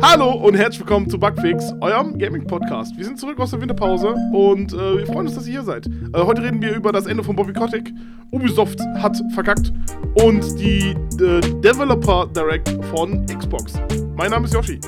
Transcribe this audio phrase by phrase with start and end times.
[0.00, 2.96] Hallo und herzlich willkommen zu Bugfix, eurem Gaming-Podcast.
[2.96, 5.88] Wir sind zurück aus der Winterpause und äh, wir freuen uns, dass ihr hier seid.
[5.88, 7.92] Äh, heute reden wir über das Ende von Bobby Kotick.
[8.30, 9.72] Ubisoft hat verkackt
[10.22, 13.74] und die äh, Developer Direct von Xbox.
[14.14, 14.78] Mein Name ist Yoshi.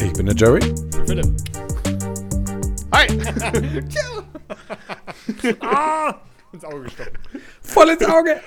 [0.00, 0.60] Ich bin der Jerry.
[1.04, 1.26] Philipp.
[2.92, 3.08] Hi!
[5.60, 6.14] ah!
[6.52, 7.12] Ins Auge gestochen.
[7.62, 8.40] Voll ins Auge.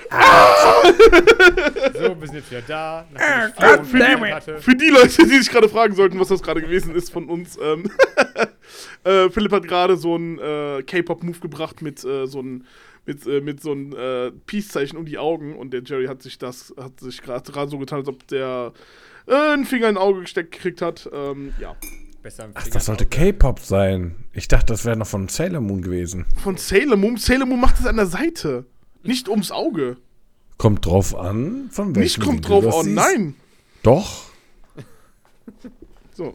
[1.94, 3.06] So, wir sind jetzt wieder da.
[3.14, 4.34] Ah, it.
[4.34, 4.58] hatte.
[4.58, 7.58] Für die Leute, die sich gerade fragen sollten, was das gerade gewesen ist von uns,
[7.60, 7.90] ähm,
[9.04, 12.64] äh, Philipp hat gerade so einen äh, K-Pop-Move gebracht mit äh, so einem
[13.06, 16.38] mit, äh, mit so einem äh, Peace-Zeichen um die Augen und der Jerry hat sich
[16.38, 18.72] das, hat sich gerade so getan, als ob der
[19.26, 21.08] äh, einen Finger in ein Auge gesteckt gekriegt hat.
[21.12, 21.76] Ähm, ja.
[22.26, 23.06] Besser am Ach, das sollte.
[23.06, 24.16] K-Pop sein.
[24.32, 26.26] Ich dachte, das wäre noch von Sailor Moon gewesen.
[26.42, 27.16] Von Sailor Moon.
[27.18, 28.66] Sailor Moon macht es an der Seite.
[29.04, 29.98] Nicht ums Auge.
[30.58, 32.84] Kommt drauf an, von welchem Nicht kommt Winkel drauf an.
[32.86, 32.96] siehst.
[32.96, 33.34] Nein.
[33.84, 34.24] Doch.
[36.14, 36.34] So.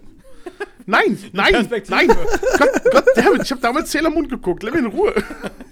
[0.85, 2.07] Nein, nein, nein.
[2.07, 4.63] Gott, Gott damit, ich habe damals Sailor Moon geguckt.
[4.63, 5.13] Lass mich in Ruhe.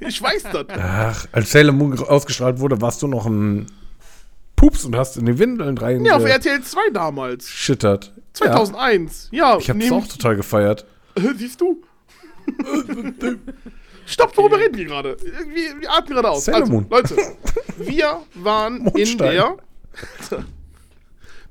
[0.02, 0.66] Ich weiß das.
[0.78, 3.68] Ach, als Sailor Moon ausgestrahlt wurde, warst du noch ein
[4.58, 7.46] Pups und hast in die Windeln rein Ja, auf RTL 2 damals.
[7.46, 8.12] geschittert.
[8.34, 9.30] 2001.
[9.32, 10.86] Ja, ich habe das auch total gefeiert.
[11.36, 11.82] Siehst du?
[14.06, 15.18] Stopp, worüber reden wir gerade?
[15.54, 16.46] Wir, wir atmen gerade aus.
[16.46, 16.88] Sailor Also, Moon.
[16.90, 17.16] Leute,
[17.78, 19.32] wir waren in Mondstein.
[19.34, 19.58] der.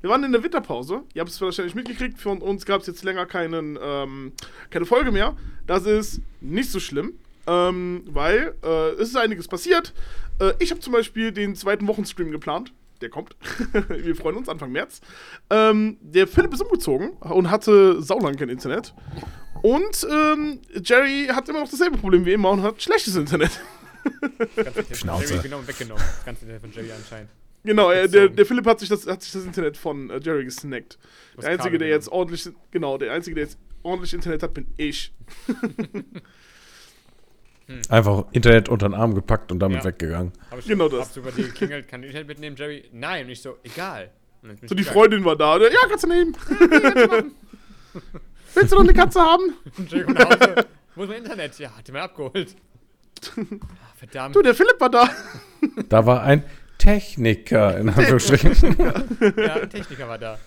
[0.01, 1.03] Wir waren in der Winterpause.
[1.13, 2.19] Ihr habt es wahrscheinlich mitgekriegt.
[2.19, 4.31] Für uns gab es jetzt länger keinen, ähm,
[4.69, 5.35] keine Folge mehr.
[5.67, 7.13] Das ist nicht so schlimm,
[7.47, 9.93] ähm, weil äh, es ist einiges passiert.
[10.39, 12.71] Äh, ich habe zum Beispiel den zweiten Wochenstream geplant.
[13.01, 13.35] Der kommt.
[13.89, 15.01] Wir freuen uns Anfang März.
[15.49, 18.93] Ähm, der Philipp ist umgezogen und hatte saulang kein Internet.
[19.61, 23.51] Und ähm, Jerry hat immer noch dasselbe Problem wie immer und hat schlechtes Internet.
[24.93, 25.33] Schnauze.
[25.33, 26.03] Jerry genommen, weggenommen.
[26.03, 27.29] Das ganze Internet von Jerry anscheinend.
[27.63, 30.45] Genau, äh, der, der Philipp hat sich das, hat sich das Internet von äh, Jerry
[30.45, 30.97] gesnackt.
[31.41, 35.13] Der Einzige, der jetzt ordentlich, genau, der Einzige, der jetzt ordentlich Internet hat, bin ich.
[37.89, 39.85] Einfach Internet unter den Arm gepackt und damit Ja.
[39.85, 40.31] weggegangen.
[40.49, 41.13] Hab ich Genau das.
[41.13, 42.85] so bei dir geklingelt, kann ich Internet mitnehmen, Jerry?
[42.91, 43.25] Nein.
[43.25, 44.09] Und ich so, egal.
[44.41, 44.85] So, die gegangen.
[44.85, 45.59] Freundin war da.
[45.59, 46.35] Der, ja, kannst du nehmen.
[48.55, 49.53] Willst du noch eine Katze haben?
[49.77, 50.65] Und Jerry kommt nach Hause.
[50.95, 51.59] Wo ist mein Internet?
[51.59, 52.55] Ja, hat die mal abgeholt.
[53.35, 54.33] Ah, verdammt.
[54.35, 55.09] Du, der Philipp war da.
[55.89, 56.41] Da war ein
[56.77, 58.77] Techniker, in Anführungsstrichen.
[59.35, 60.39] Ja, ein Techniker war da.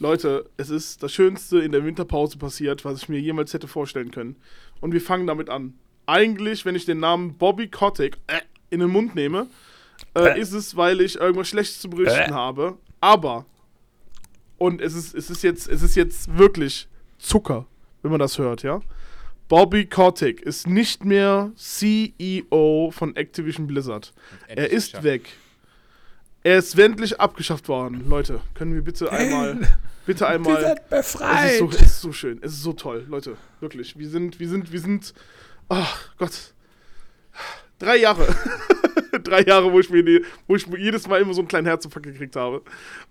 [0.00, 4.10] Leute, es ist das Schönste in der Winterpause passiert, was ich mir jemals hätte vorstellen
[4.10, 4.34] können.
[4.80, 5.74] Und wir fangen damit an.
[6.10, 8.40] Eigentlich, wenn ich den Namen Bobby Kotick äh,
[8.70, 9.46] in den Mund nehme,
[10.16, 10.40] äh, Äh.
[10.40, 12.34] ist es, weil ich irgendwas Schlechtes zu berichten Äh.
[12.34, 12.76] habe.
[13.00, 13.46] Aber,
[14.58, 16.88] und es ist, es ist jetzt, es ist jetzt wirklich
[17.18, 17.66] Zucker,
[18.02, 18.80] wenn man das hört, ja.
[19.48, 24.12] Bobby Kotick ist nicht mehr CEO von Activision Blizzard.
[24.48, 25.04] Er ist geschafft.
[25.04, 25.28] weg.
[26.42, 28.08] Er ist endlich abgeschafft worden.
[28.08, 29.58] Leute, können wir bitte einmal,
[30.06, 30.76] bitte einmal.
[30.88, 31.52] Es befreit.
[31.52, 33.36] ist, so, es ist so schön, es ist so toll, Leute.
[33.60, 33.98] Wirklich.
[33.98, 35.12] Wir sind, wir sind, wir sind.
[35.70, 36.52] Ach Gott.
[37.78, 38.26] Drei Jahre.
[39.22, 42.06] Drei Jahre, wo ich mir die, wo ich jedes Mal immer so einen kleinen Herzinfarkt
[42.06, 42.62] gekriegt habe.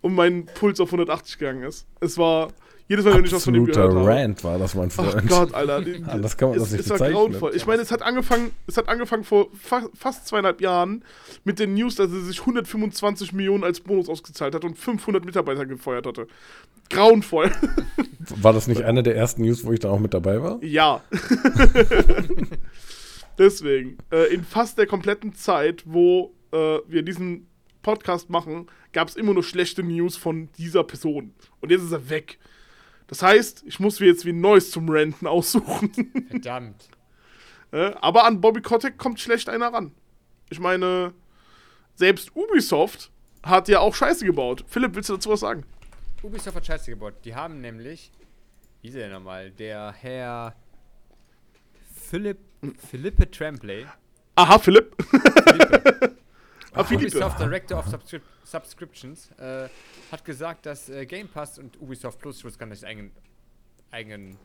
[0.02, 1.88] Und mein Puls auf 180 gegangen ist.
[2.02, 2.50] Es war.
[2.90, 4.04] Jedes Mal, wenn ich was von ihm gehört habe.
[4.04, 5.30] Rant war das, mein Ach Freund.
[5.30, 5.82] Gott, Alter.
[5.86, 7.56] Die, Anders kann man das es, nicht es war grauenvoll.
[7.56, 11.04] Ich meine, es hat angefangen, es hat angefangen vor fa fast zweieinhalb Jahren
[11.44, 15.68] mit den News, dass er sich 125 Millionen als Bonus ausgezahlt hat und 500 Mitarbeiter
[15.68, 16.26] gefeuert hatte.
[16.90, 17.52] Grauenvoll.
[18.42, 20.58] War das nicht einer der ersten News, wo ich dann auch mit dabei war?
[20.64, 21.04] ja.
[23.38, 27.48] Deswegen, äh, in fast der kompletten Zeit, wo äh, wir diesen
[27.84, 31.34] Podcast machen, gab es immer nur schlechte News von dieser Person.
[31.62, 32.38] Und jetzt ist er weg.
[33.10, 35.92] Das heißt, ich muss mir jetzt wie ein neues zum Renten aussuchen.
[36.30, 36.90] Verdammt.
[37.72, 39.92] Äh, aber an Bobby Kotick kommt schlecht einer ran.
[40.52, 41.14] Ich meine,
[41.96, 43.12] selbst Ubisoft
[43.42, 44.64] hat ja auch Scheiße gebaut.
[44.68, 45.66] Philipp, willst du dazu was sagen?
[46.22, 47.16] Ubisoft hat Scheiße gebaut.
[47.26, 48.12] Die haben nämlich,
[48.82, 49.50] wie ist der nochmal?
[49.52, 50.56] Der Herr
[51.96, 52.38] Philipp,
[52.90, 53.88] Philippe Tremblay,
[54.36, 54.96] Aha, Philipp.
[55.02, 56.16] Philippe,
[56.80, 57.18] ah, Philippe.
[57.18, 59.68] Ubisoft Director of Subscrip Subscriptions, äh,
[60.12, 63.12] hat gesagt, dass äh, Game Pass und Ubisoft Plus, ich wusste gar nicht, eigenen,
[63.92, 64.38] eigenen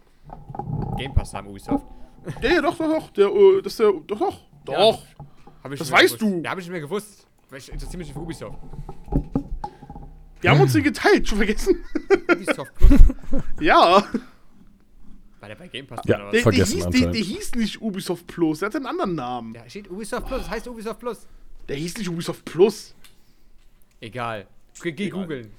[0.98, 1.86] Game Pass haben, Ubisoft.
[2.42, 3.10] Ja, ja, doch, doch, doch.
[3.10, 4.40] Der, äh, das ist der, doch, doch.
[4.64, 5.02] Doch.
[5.62, 6.22] Hab ich Das weißt gewusst.
[6.36, 6.42] du.
[6.42, 7.26] Ja, habe ich nicht mehr gewusst.
[7.50, 8.58] Weil ich interessiere mich nicht für Ubisoft.
[10.40, 11.82] Wir haben uns den geteilt, schon vergessen.
[12.30, 13.00] Ubisoft Plus,
[13.60, 14.04] ja.
[15.40, 16.54] war der bei Game Pass Ja, oder Der, was?
[16.54, 19.54] der, Vergessen hieß, der, der hieß nicht Ubisoft Plus, der hatte einen anderen Namen.
[19.54, 21.26] Ja, steht Ubisoft Plus, heißt Ubisoft Plus.
[21.68, 22.94] Der hieß nicht Ubisoft Plus.
[24.00, 24.46] Egal.
[24.82, 25.22] Geh, geh Egal.
[25.22, 25.52] googeln.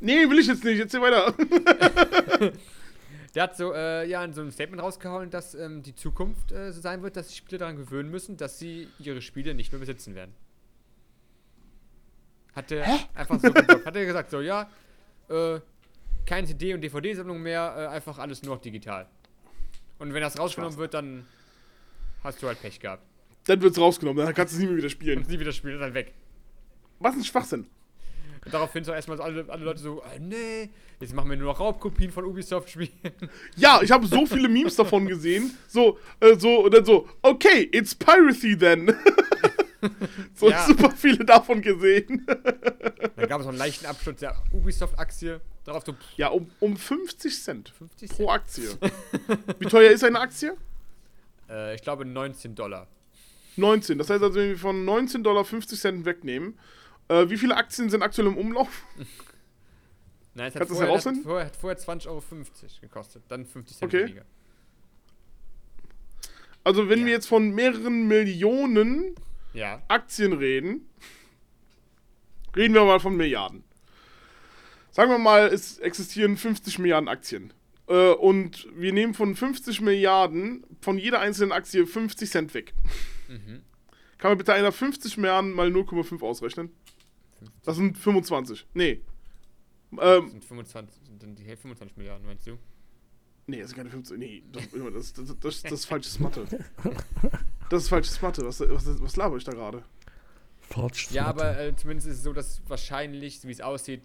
[0.00, 0.80] Nee, will ich jetzt nicht.
[0.80, 1.34] Erzähl weiter.
[3.34, 6.72] Der hat so, äh, ja, in so einem Statement rausgehauen, dass ähm, die Zukunft äh,
[6.72, 9.80] so sein wird, dass sich Spieler daran gewöhnen müssen, dass sie ihre Spiele nicht mehr
[9.80, 10.32] besitzen werden.
[12.54, 12.84] Hat er
[13.14, 13.86] einfach so gesagt.
[13.86, 14.70] Hat er gesagt, so, ja,
[15.28, 15.58] äh,
[16.26, 19.08] keine CD- und DVD-Sammlung mehr, äh, einfach alles nur noch digital.
[19.98, 21.26] Und wenn das rausgenommen wird, dann
[22.22, 23.02] hast du halt Pech gehabt.
[23.46, 25.18] Dann wird's rausgenommen, dann kannst du es nie mehr wieder spielen.
[25.18, 26.14] Und nie wieder spielen, ist dann weg.
[26.98, 27.66] Was ein Schwachsinn.
[28.44, 30.68] Und daraufhin so erstmal alle, alle Leute so, äh, nee,
[31.00, 32.90] jetzt machen wir nur noch Raubkopien von Ubisoft-Spielen.
[33.56, 35.56] Ja, ich habe so viele Memes davon gesehen.
[35.66, 38.94] So, äh, so, und dann so, okay, it's piracy then.
[40.34, 40.64] so Ja.
[40.66, 42.26] super viele davon gesehen.
[42.26, 45.40] Dann gab es noch einen leichten Absturz der Ubisoft-Aktie.
[45.64, 48.30] Darauf so Ja, um, um 50 Cent 50 pro Cent.
[48.30, 48.68] Aktie.
[49.58, 50.54] Wie teuer ist eine Aktie?
[51.48, 52.88] Äh, ich glaube 19 Dollar.
[53.56, 53.98] 19.
[53.98, 56.58] Das heißt also, wenn wir von 19 Dollar 50 Cent wegnehmen,
[57.08, 58.86] äh, wie viele Aktien sind aktuell im Umlauf?
[60.34, 62.22] Nein, es hat du das vorher, hat vorher, hat vorher 20,50 Euro
[62.80, 63.22] gekostet.
[63.28, 64.04] Dann 50 Cent Okay.
[64.04, 64.24] weniger.
[66.64, 67.06] Also, wenn Ja.
[67.06, 69.14] wir jetzt von mehreren Millionen
[69.52, 69.82] Ja.
[69.88, 70.88] Aktien reden,
[72.56, 73.62] reden wir mal von Milliarden.
[74.90, 77.52] Sagen wir mal, es existieren 50 Milliarden Aktien.
[77.86, 82.72] Äh, und wir nehmen von 50 Milliarden von jeder einzelnen Aktie 50 Cent weg.
[83.28, 83.62] Mhm.
[84.18, 86.70] Kann man bitte einer 50 Milliarden mal 0,5 ausrechnen?
[87.64, 88.66] Das sind 25.
[88.74, 89.00] Nee.
[89.90, 92.58] Das Ähm, sind 25, sind dann die 25 Milliarden, meinst du?
[93.46, 94.16] nee, das sind keine 50.
[94.18, 96.46] Nee, das, das, das, das, das ist falsches Mathe.
[97.70, 98.44] Das ist falsches Mathe.
[98.46, 99.84] Was, was, was laber ich da gerade?
[100.62, 101.10] Falsch.
[101.10, 104.02] Ja, aber äh, zumindest ist es so, dass wahrscheinlich, so wie es aussieht.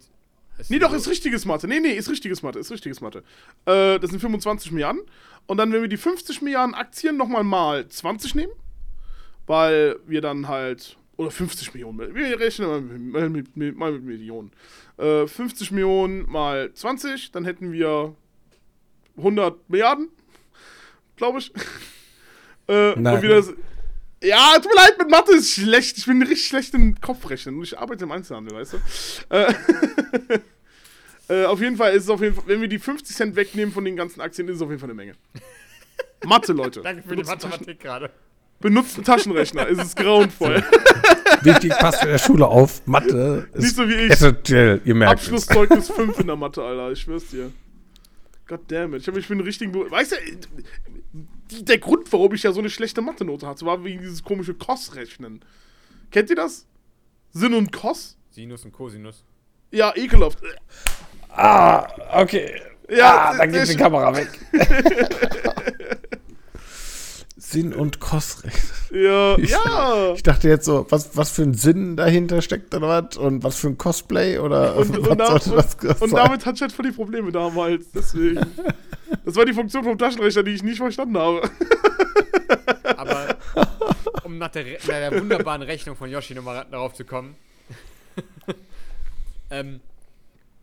[0.58, 1.66] es Nee, doch, so- ist richtiges Mathe.
[1.66, 3.24] Nee, nee, ist richtiges Mathe, ist richtiges Mathe.
[3.64, 5.00] Äh, das sind 25 Milliarden.
[5.46, 8.52] Und dann, wenn wir die 50 Milliarden Aktien nochmal mal 20 nehmen,
[9.50, 14.04] weil wir dann halt, oder 50 Millionen, wir rechnen mal mit, mit, mit, mal mit
[14.04, 14.52] Millionen.
[14.96, 18.14] Äh, 50 Millionen mal 20, dann hätten wir
[19.16, 20.08] 100 Milliarden,
[21.16, 21.52] glaube ich.
[22.68, 23.16] äh, Nein.
[23.16, 23.42] Und wieder
[24.22, 25.98] ja, tut mir leid, mit Mathe ist schlecht.
[25.98, 29.34] Ich bin richtig schlecht im Kopfrechnen und ich arbeite im Einzelhandel, weißt du?
[29.34, 29.54] Äh,
[31.42, 33.74] äh, auf jeden Fall ist es auf jeden Fall, wenn wir die 50 Cent wegnehmen
[33.74, 35.14] von den ganzen Aktien, ist es auf jeden Fall eine Menge.
[36.24, 36.80] Mathe, Leute.
[36.84, 38.12] Danke für die Mathematik gerade.
[38.60, 40.62] Benutzt einen Taschenrechner, es ist grauenvoll.
[41.42, 42.86] Wichtig, passt in der Schule auf.
[42.86, 44.10] Mathe ist Nicht so wie ich.
[44.10, 45.26] essentiell, ihr merkt es.
[45.26, 47.50] Abschlusszeugnis 5 in der Mathe, Alter, ich schwör's dir.
[48.46, 49.02] God damn it.
[49.02, 49.72] Ich habe mich für einen richtigen.
[49.72, 50.16] Be weißt du,
[51.50, 54.54] die, der Grund, warum ich ja so eine schlechte Mathe-Note hatte, war wegen dieses komische
[54.54, 55.40] Kos-Rechnen.
[56.10, 56.66] Kennt ihr das?
[57.32, 58.16] Sinn und Kos?
[58.30, 59.24] Sinus und Cosinus.
[59.70, 60.38] Ja, ekelhaft.
[61.28, 61.86] Ah,
[62.20, 62.60] okay.
[62.88, 64.28] Ja, ah, dann geht ich- die Kamera weg.
[67.50, 68.56] Sinn und Kostrecht.
[68.92, 70.12] Ja, Ich- ja.
[70.14, 73.16] Ich dachte jetzt so, was, was für ein Sinn dahinter steckt oder was?
[73.16, 76.46] Und was für ein Cosplay oder Und, was und, da, sollte das und, und damit
[76.46, 77.90] hatte ich halt voll die Probleme damals.
[77.94, 78.40] Deswegen.
[79.24, 81.42] Das war die Funktion vom Taschenrechner, die ich nicht verstanden habe.
[82.96, 83.36] Aber
[84.24, 87.34] um nach der, nach der wunderbaren Rechnung von Yoshi nochmal darauf zu kommen.
[89.50, 89.80] ähm,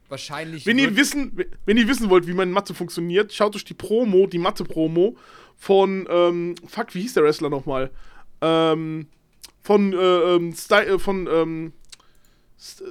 [0.09, 0.65] wahrscheinlich.
[0.65, 4.27] Wenn ihr, wissen, wenn ihr wissen wollt, wie meine Mathe funktioniert, schaut euch die Promo,
[4.27, 5.17] die Mathe-Promo
[5.57, 7.91] von, ähm, fuck, wie hieß der Wrestler nochmal?
[8.41, 9.07] Ähm,
[9.63, 11.73] von, äh, ähm, Sty äh, von, ähm,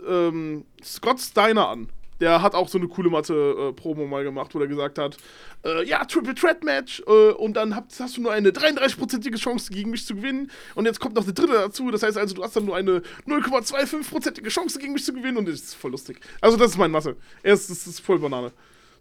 [0.06, 1.88] ähm, Scott Steiner an.
[2.20, 5.18] Der hat auch so eine coole Mathe-Promo mal gemacht, wo er gesagt hat,
[5.64, 9.70] äh, ja, Triple Threat Match äh, und dann habt, hast du nur eine 33-prozentige Chance
[9.70, 12.42] gegen mich zu gewinnen und jetzt kommt noch eine dritte dazu, das heißt also, du
[12.42, 16.20] hast dann nur eine 0,25-prozentige Chance gegen mich zu gewinnen und das ist voll lustig.
[16.40, 17.16] Also das ist mein Mathe.
[17.42, 18.50] Er ist, das ist voll Banane.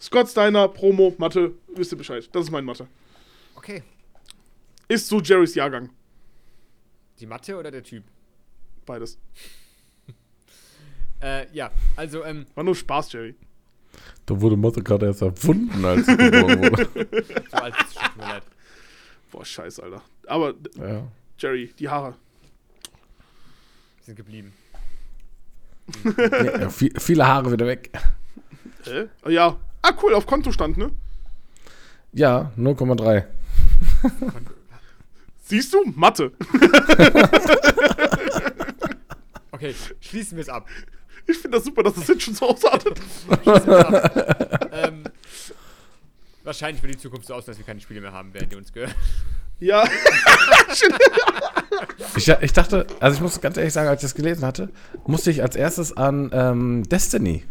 [0.02, 2.28] Scott Steiner, Promo, Mathe, wisst ihr Bescheid.
[2.34, 2.88] Das ist mein Mathe.
[3.66, 3.82] Okay.
[4.88, 5.90] Ist so Jerrys Jahrgang.
[7.20, 8.04] Die Mathe oder der Typ?
[8.86, 9.18] Beides.
[11.22, 13.36] Äh, ja, also, ähm, War nur Spaß, Jerry.
[14.26, 16.90] Da wurde Mathe gerade erst erfunden, als es geboren wurde.
[17.52, 18.44] so alt ist tut mir leid.
[19.32, 20.02] Boah, scheiße, Alter.
[20.28, 21.08] Aber, ja.
[21.40, 22.16] Jerry, die Haare.
[24.02, 24.54] Sind geblieben.
[26.04, 27.90] Ja, viel, viele Haare wieder weg.
[28.84, 29.06] Hä?
[29.28, 29.58] Ja.
[29.82, 30.92] Ah, cool, auf Kontostand, ne?
[32.12, 33.26] Ja, 0,3.
[35.44, 35.84] Siehst du?
[35.96, 36.32] Mathe.
[39.52, 40.68] Okay, schließen wir es ab.
[41.28, 43.00] Ich finde das super, dass das jetzt schon so ausartet.
[43.44, 44.70] Schließen wir's ab.
[44.72, 45.04] ähm,
[46.44, 48.72] wahrscheinlich wird die Zukunft so aus, dass wir keine Spiele mehr haben, während die uns
[48.72, 48.94] gehören.
[49.60, 49.88] Ja.
[52.16, 54.70] Ich, ich dachte, also ich muss ganz ehrlich sagen, als ich das gelesen hatte,
[55.06, 57.44] musste ich als erstes an ähm, Destiny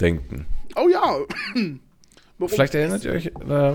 [0.00, 0.46] denken.
[0.76, 1.18] Oh ja.
[2.38, 2.48] Warum?
[2.48, 3.74] Vielleicht erinnert ihr euch, äh,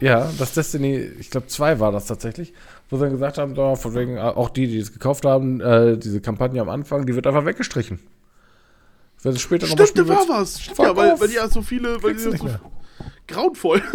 [0.00, 2.52] ja, das Destiny, ich glaube 2 war das tatsächlich,
[2.88, 5.60] wo sie dann gesagt haben, da, von wegen, äh, auch die, die es gekauft haben,
[5.60, 8.00] äh, diese Kampagne am Anfang, die wird einfach weggestrichen.
[9.22, 10.60] Wenn sie später nochmal Stimmt, da war was.
[10.62, 12.60] Stimmt, ja, weil, weil die ja so viele, weil die ja so mehr.
[13.26, 13.82] grauenvoll.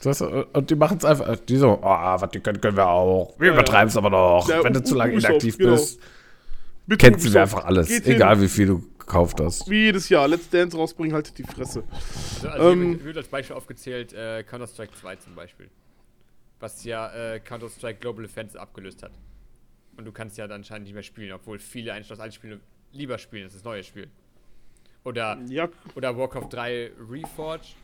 [0.00, 2.86] Das, äh, und die machen es einfach, die so, ah, was die können, können wir
[2.86, 3.34] auch.
[3.38, 4.48] Wir Ja, übertreiben es aber noch.
[4.48, 5.72] Ja, Wenn du zu lange inaktiv genau.
[5.72, 5.98] bist,
[6.86, 7.88] Bitte kennst du einfach alles.
[7.88, 8.44] geht Egal hin.
[8.44, 9.68] wie viel du gekauft hast.
[9.68, 10.28] Wie jedes Jahr.
[10.28, 11.82] Let's Dance rausbringen, haltet die Fresse.
[11.90, 12.94] Also, also Ähm.
[12.96, 15.68] hier wird- als Beispiel aufgezählt äh, Counter-Strike 2 zum Beispiel.
[16.60, 19.12] Was ja äh, Counter-Strike Global Offensive abgelöst hat.
[19.96, 22.60] Und du kannst ja dann anscheinend nicht mehr spielen, obwohl viele eigentlich das alte Spiel
[22.92, 24.08] lieber spielen, das ist das neue Spiel.
[25.04, 27.74] Oder, Ja, oder Warcraft 3 Reforged,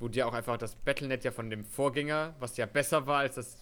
[0.00, 3.34] wo dir auch einfach das Battlenet ja von dem Vorgänger, was ja besser war als
[3.36, 3.56] das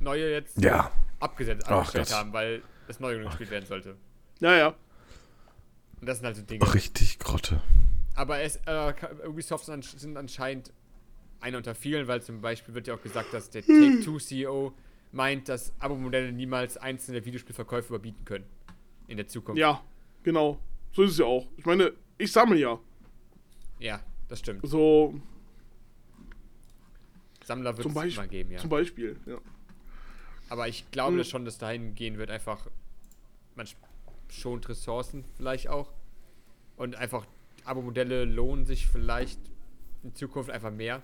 [0.00, 0.90] neue jetzt, Ja.
[1.20, 2.16] abgesetzt, Ach abgestellt Gott.
[2.16, 3.96] haben, weil das neue gespielt werden sollte.
[4.40, 4.74] ja, ja.
[6.00, 6.74] Und das sind halt so Dinge.
[6.74, 7.62] Richtig Grotte.
[8.14, 8.92] Aber es, äh,
[9.26, 10.72] Ubisoft sind, ansch- sind anscheinend
[11.40, 14.72] einer unter vielen, weil zum Beispiel wird ja auch gesagt, dass der Take-Two-CEO
[15.12, 18.44] meint, dass Abo-Modelle niemals einzelne Videospielverkäufe überbieten können.
[19.08, 19.58] In der Zukunft.
[19.58, 19.82] Ja,
[20.22, 20.58] genau.
[20.92, 21.46] So ist es ja auch.
[21.56, 22.78] Ich meine, ich sammle ja.
[23.78, 24.60] Ja, das stimmt.
[24.66, 25.20] So,
[27.44, 28.58] Sammler wird es immer geben, ja.
[28.58, 29.18] zum Beispiel.
[29.26, 29.38] Ja.
[30.48, 32.66] Aber ich glaube dass schon, dass dahin gehen wird, einfach,
[33.56, 33.66] man
[34.30, 35.92] schont Ressourcen vielleicht auch.
[36.76, 37.26] Und einfach,
[37.64, 39.38] Abo-Modelle lohnen sich vielleicht
[40.02, 41.02] in Zukunft einfach mehr.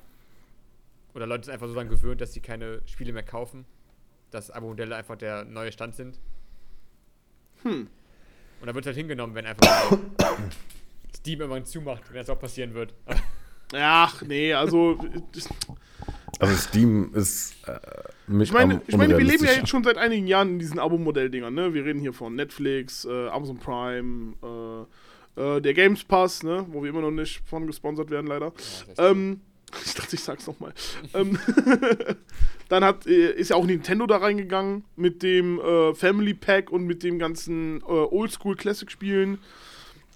[1.15, 3.65] Oder Leute sind einfach so daran gewöhnt, dass sie keine Spiele mehr kaufen.
[4.31, 6.19] Dass Abo-Modelle einfach der neue Stand sind.
[7.63, 7.89] Hm.
[8.61, 9.99] Und da wird halt hingenommen, wenn einfach
[11.17, 12.95] Steam irgendwann zumacht, wenn das auch passieren wird.
[13.75, 14.99] Ach, nee, also.
[16.39, 17.79] Also Steam ist äh,
[18.27, 20.59] mit Ich meine, am ich meine, wir leben ja jetzt schon seit einigen Jahren in
[20.59, 21.75] diesen Abo-Modell-Dingern, ne?
[21.75, 24.35] Wir reden hier von Netflix, äh, Amazon Prime,
[25.37, 26.67] äh, äh, der Games Pass, ne?
[26.71, 28.53] Wo wir immer noch nicht von gesponsert werden, leider.
[28.99, 29.41] Ähm,
[29.85, 30.73] ich dachte, ich sag's nochmal.
[31.15, 31.39] ähm,
[32.69, 36.87] dann hat, äh, ist ja auch Nintendo da reingegangen mit dem äh, Family Pack und
[36.87, 39.39] mit dem ganzen äh, Oldschool Classic Spielen.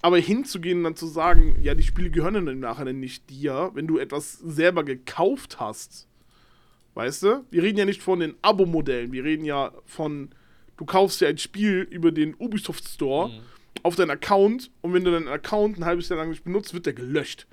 [0.03, 3.71] Aber hinzugehen und dann zu sagen, ja, die Spiele gehören dann im Nachhinein nicht dir,
[3.75, 6.09] wenn du etwas selber gekauft hast.
[6.95, 7.45] Weißt du?
[7.51, 10.31] Wir reden ja nicht von den Abo-Modellen, wir reden ja von,
[10.79, 13.41] du kaufst ja ein Spiel über den Ubisoft Store Mhm.
[13.83, 16.87] auf deinen Account und wenn du deinen Account ein halbes Jahr lang nicht benutzt, wird
[16.87, 17.47] der gelöscht.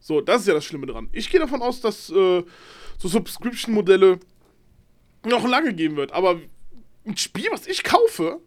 [0.00, 1.08] So, das ist ja das Schlimme dran.
[1.12, 2.44] Ich gehe davon aus, dass äh,
[2.98, 4.20] so Subscription-Modelle
[5.24, 6.40] noch lange geben wird, aber
[7.04, 8.40] ein Spiel, was ich kaufe,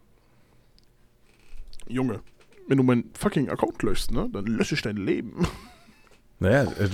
[1.90, 2.22] Junge,
[2.68, 5.46] wenn du meinen fucking Account löschst, ne, dann lösche ich dein Leben.
[6.40, 6.90] Naja, äh,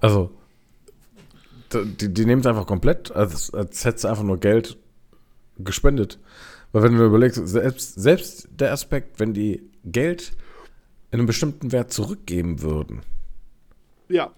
[0.00, 0.30] also
[1.72, 4.78] die, die nehmen es einfach komplett, als, als hättest du einfach nur Geld
[5.58, 6.20] gespendet.
[6.70, 10.32] Weil wenn du überlegst, selbst, selbst der Aspekt, wenn die Geld
[11.10, 13.00] in einem bestimmten Wert zurückgeben würden,
[14.08, 14.30] Ja,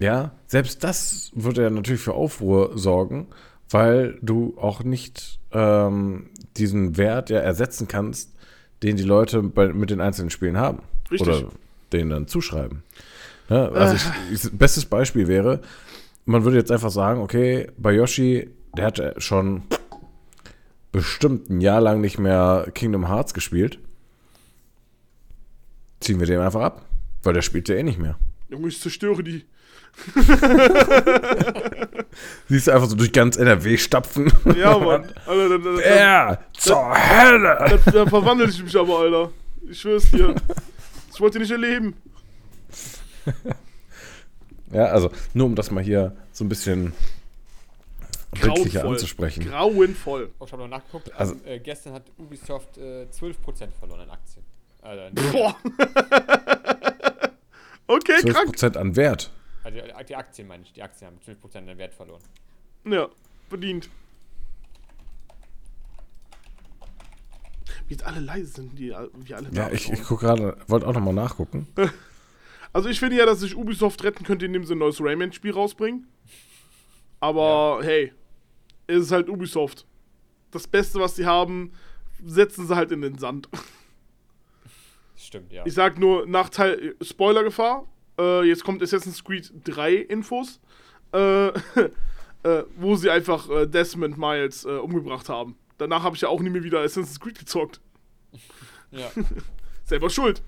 [0.00, 3.28] ja, selbst das würde ja natürlich für Aufruhr sorgen,
[3.68, 8.34] weil du auch nicht ähm, diesen Wert ja ersetzen kannst,
[8.82, 10.82] den die Leute bei, mit den einzelnen Spielen haben.
[11.10, 11.28] Richtig.
[11.28, 11.50] Oder
[11.92, 12.82] denen dann zuschreiben.
[13.48, 15.60] Ja, also ich, ich, bestes Beispiel wäre,
[16.24, 19.62] man würde jetzt einfach sagen, okay, bei Yoshi, der hat schon
[20.92, 23.78] bestimmt ein Jahr lang nicht mehr Kingdom Hearts gespielt.
[26.00, 26.86] Ziehen wir den einfach ab,
[27.22, 28.16] weil der spielt ja eh nicht mehr.
[28.48, 29.44] Junge, ich zerstöre die.
[32.48, 34.32] Siehst du einfach so durch ganz NRW stapfen.
[34.56, 35.12] Ja, Mann.
[35.26, 37.56] Alter, dann, dann, dann, Ja, zur Hölle!
[37.84, 39.30] dann, dann verwandle ich mich aber, Alter.
[39.68, 40.34] Ich schwör's dir.
[41.12, 41.94] Ich wollte nicht erleben.
[44.72, 46.92] Ja, also nur um das mal hier so ein bisschen
[48.40, 49.44] bildlicher anzusprechen.
[49.50, 50.30] Grauenvoll.
[50.38, 51.12] Oh, ich habe noch nachgeguckt.
[51.16, 53.34] Also- Also, äh, gestern hat Ubisoft äh, 12%
[53.80, 54.44] verloren an Aktien.
[54.80, 55.56] Also, Boah.
[57.88, 58.54] okay, krank.
[58.56, 59.32] 12% an Wert.
[59.72, 60.72] Also die- die Aktien meine ich.
[60.72, 62.22] Die Aktien haben 12% an Wert verloren.
[62.84, 63.08] Ja,
[63.48, 63.88] verdient.
[67.86, 70.94] Wie jetzt alle leise sind, die wie alle Ja, ich, ich gucke gerade, wollte auch
[70.94, 71.66] nochmal nachgucken.
[72.72, 76.06] Also ich finde ja, dass sich Ubisoft retten könnte, indem sie ein neues Rayman-Spiel rausbringen.
[77.18, 78.12] Aber hey,
[78.86, 79.86] es ist halt Ubisoft.
[80.52, 81.72] Das Beste, was sie haben,
[82.24, 83.48] setzen sie halt in den Sand.
[85.16, 85.66] Stimmt, ja.
[85.66, 87.88] Ich sag nur Nachteil, Spoilergefahr.
[88.20, 90.60] Äh, jetzt kommt Assassin's Creed 3 Infos,
[91.12, 91.52] äh, äh,
[92.76, 95.56] wo sie einfach äh, Desmond Miles äh, umgebracht haben.
[95.78, 97.80] Danach habe ich ja auch nie mehr wieder Assassin's Creed gezockt.
[98.90, 99.10] ja.
[99.84, 100.42] Selber schuld.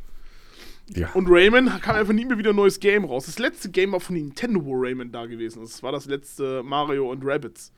[0.94, 1.10] Ja.
[1.14, 3.26] Und Rayman kam einfach nie mehr wieder ein neues Game raus.
[3.26, 5.74] Das letzte Game war von Nintendo, wo Rayman da gewesen ist.
[5.74, 7.72] Das war das letzte Mario und Rabbids.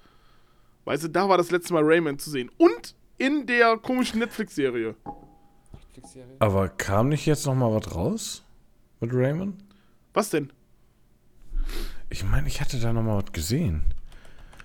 [0.84, 2.50] Weißt du, da war das letzte Mal Rayman zu sehen.
[2.58, 4.96] Und in der komischen Netflix-Serie.
[5.72, 6.36] Netflix-Serie.
[6.40, 8.44] Aber kam nicht jetzt nochmal was raus
[9.00, 9.62] mit Raymond?
[10.14, 10.52] Was denn?
[12.08, 13.82] Ich meine, ich hatte da nochmal was gesehen.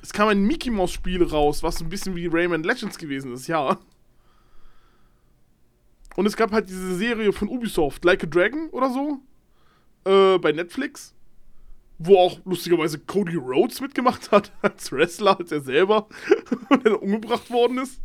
[0.01, 3.33] Es kam ein Mickey Mouse Spiel raus, was so ein bisschen wie Rayman Legends gewesen
[3.33, 3.77] ist, ja.
[6.15, 9.19] Und es gab halt diese Serie von Ubisoft, Like a Dragon oder so,
[10.05, 11.13] äh, bei Netflix,
[11.97, 16.07] wo auch lustigerweise Cody Rhodes mitgemacht hat, als Wrestler, als er selber
[16.69, 17.99] und dann umgebracht worden ist.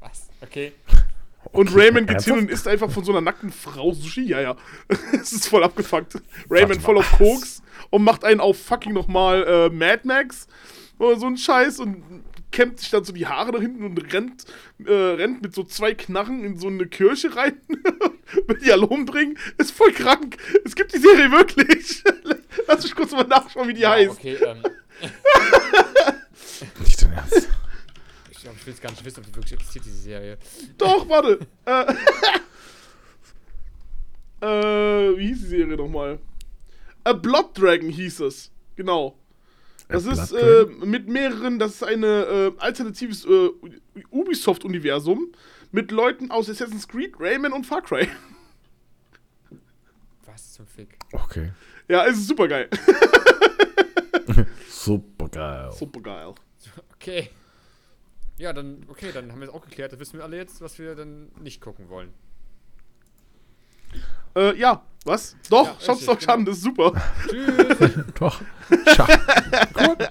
[0.00, 0.28] Was?
[0.40, 0.72] Okay.
[1.52, 4.22] Und Okay, Rayman geht hin und isst einfach von so einer nackten Frau Sushi.
[4.22, 4.56] Ja, ja.
[5.12, 6.14] Es ist voll abgefuckt.
[6.50, 7.10] Rayman Warte, voll auf?
[7.12, 10.46] Koks und macht einen auf fucking nochmal äh, Mad Max
[10.98, 14.44] oder so ein Scheiß und kämmt sich dann so die Haare nach hinten und rennt,
[14.84, 17.60] äh, rennt mit so zwei Knarren in so eine Kirche rein.
[18.46, 19.38] Will die alle umbringen.
[19.58, 20.36] Ist voll krank.
[20.64, 22.02] Es gibt die Serie wirklich.
[22.66, 24.10] Lass mich kurz mal nachschauen, wie die heißt.
[24.10, 24.62] Okay, ähm,
[26.80, 27.48] Nicht dein Ernst.
[28.48, 30.38] Ich glaube, ich will jetzt gar nicht wissen, ob die wirklich existiert, diese Serie.
[30.78, 31.38] Doch, warte.
[31.64, 31.94] Äh,
[34.46, 36.18] äh, wie hieß die Serie nochmal?
[37.04, 38.50] A Blood Dragon hieß es.
[38.76, 39.18] Genau.
[39.88, 40.90] Das A ist Blood äh, Dragon?
[40.90, 43.50] mit mehreren, das ist ein äh, alternatives äh,
[44.10, 45.32] Ubisoft-Universum
[45.72, 48.08] mit Leuten aus Assassin's Creed, Rayman und Far Cry.
[50.26, 50.98] Was zum Fick?
[51.12, 51.52] Okay.
[51.88, 52.68] Ja, es ist super geil.
[54.68, 55.72] Super geil.
[55.72, 56.34] super geil.
[56.94, 57.30] Okay.
[58.38, 59.92] Ja, dann, okay, dann haben wir es auch geklärt.
[59.92, 62.12] Da wissen wir alle jetzt, was wir dann nicht gucken wollen.
[64.36, 65.36] Äh, ja, was?
[65.50, 66.36] Doch, Ja, richtig, doch genau.
[66.44, 66.92] das ist super.
[67.28, 68.04] Tschüss!
[68.18, 68.40] Doch.
[68.94, 69.08] Schach.
[69.72, 70.08] Gut.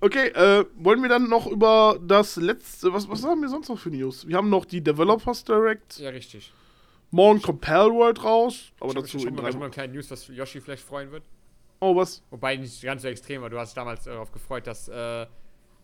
[0.00, 3.78] Okay, äh, wollen wir dann noch über das letzte, was, was haben wir sonst noch
[3.78, 4.26] für News?
[4.26, 5.98] Wir haben noch die Developers Direct.
[5.98, 6.52] ja, richtig.
[7.10, 9.72] Morgen kommt Pal World raus, aber Ich dazu schon in mal, drei schon mal eine
[9.74, 11.22] kleine News, was Yoshi vielleicht freuen wird.
[11.80, 12.22] Oh, was?
[12.30, 15.26] Wobei nicht ganz so extrem, aber du hast damals darauf gefreut, dass, äh,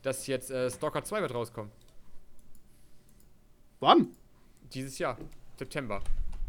[0.02, 1.70] dass jetzt äh, Stalker 2 wird rauskommen.
[3.80, 4.08] Wann?
[4.72, 5.18] Dieses Jahr.
[5.58, 6.00] September.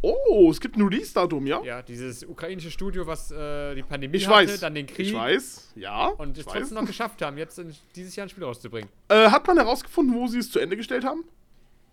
[0.02, 1.64] Oh, es gibt ein Release-Datum, ja?
[1.64, 4.60] Ja, dieses ukrainische Studio, was äh, die Pandemie Ich hatte, weiß.
[4.60, 6.08] dann den Krieg Ich weiß, ja.
[6.08, 6.54] und es weiß.
[6.54, 8.90] trotzdem noch geschafft haben, jetzt in, dieses Jahr ein Spiel rauszubringen.
[9.08, 11.24] Äh, hat man herausgefunden, wo sie es zu Ende gestellt haben?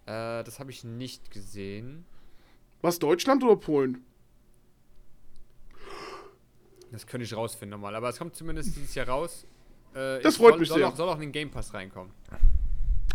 [0.06, 2.04] Äh, das habe ich nicht gesehen.
[2.82, 4.04] Was, Deutschland oder Polen?
[6.90, 9.46] Das könnte ich rausfinden nochmal, aber es kommt zumindest dieses Jahr raus.
[9.94, 10.88] Äh, Das freut soll, mich soll sehr.
[10.88, 12.12] Auch, soll auch in den Game Pass reinkommen.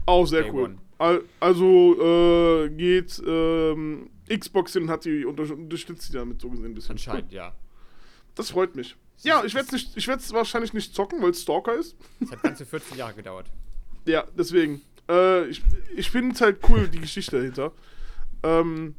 [0.06, 0.64] Auch sehr Day cool.
[0.64, 0.78] one.
[0.98, 6.50] Al also, äh, geht, ähm, Xbox hin und hat die unter unterstützt die damit so
[6.50, 6.92] gesehen ein bisschen.
[6.94, 7.54] Anscheinend, ja.
[8.36, 8.96] Das freut mich.
[9.24, 11.96] Ja, ich werde ich es wahrscheinlich nicht zocken, weil es Stalker ist.
[12.20, 13.48] Es hat ganze 14 Jahre gedauert.
[14.08, 14.84] Ja, deswegen.
[15.10, 15.64] Äh, ich
[15.96, 17.72] ich finde es halt cool, die Geschichte dahinter.
[18.44, 18.94] Ähm,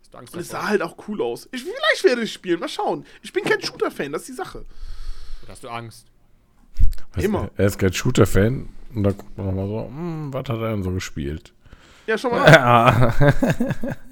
[0.00, 1.48] Hast du Angst und es sah halt auch cool aus.
[1.52, 3.06] Ich, vielleicht werde ich spielen, mal schauen.
[3.22, 4.64] Ich bin kein Shooter-Fan, das ist die Sache.
[5.44, 6.09] Oder hast du Angst?
[7.14, 7.46] Weißt Immer.
[7.56, 8.68] du, Er ist kein Shooter-Fan.
[8.94, 11.52] Und da guckt man nochmal so, hm, was hat er denn so gespielt?
[12.06, 12.52] Ja, schau mal an.
[12.52, 13.34] Ja.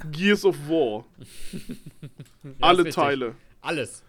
[0.12, 1.04] Gears of War.
[1.52, 2.88] Ja, Alle.
[2.90, 3.34] Teile.
[3.60, 4.04] Alles.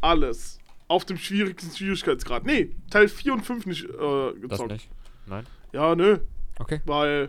[0.00, 0.58] Alles.
[0.88, 2.44] Auf dem schwierigsten Schwierigkeitsgrad.
[2.46, 4.70] Nee, Teil 4 und 5 nicht äh, gezockt.
[4.70, 4.88] nicht?
[5.26, 5.44] Nein?
[5.72, 6.18] Ja, nö.
[6.60, 6.80] Okay.
[6.84, 7.28] Weil.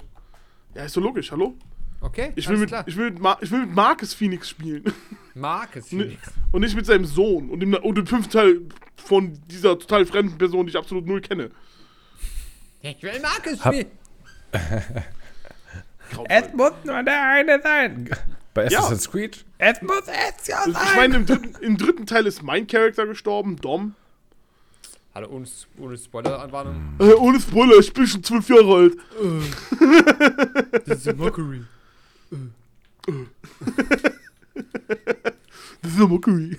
[0.75, 1.55] Ja, ist so logisch, hallo?
[1.99, 4.83] Okay, Ich will, mit, ich, will mit ich will mit Marcus Phoenix spielen.
[5.33, 6.21] Marcus Phoenix.
[6.51, 7.49] und nicht mit seinem Sohn.
[7.49, 8.61] Und dem, und dem fünften Teil
[8.95, 11.49] von dieser total fremden Person, die ich absolut null kenne.
[12.81, 13.87] Ich will Marcus spielen.
[16.29, 18.09] Es muss nur der eine sein.
[18.53, 18.79] Bei Ja.
[18.79, 19.43] Assassin's Creed?
[19.57, 20.03] Es muss
[20.39, 23.95] es ja Ich meine, im dritten, im dritten Teil ist mein Charakter gestorben, Dom.
[25.13, 25.45] Hallo, ohne,
[25.79, 26.95] ohne Spoiler-Anwarnung.
[26.99, 28.97] Äh, ohne Spoiler, ich bin schon zwölf Jahre alt.
[30.85, 31.63] Das ist Mockery.
[35.81, 36.57] Das ist ja Mockery.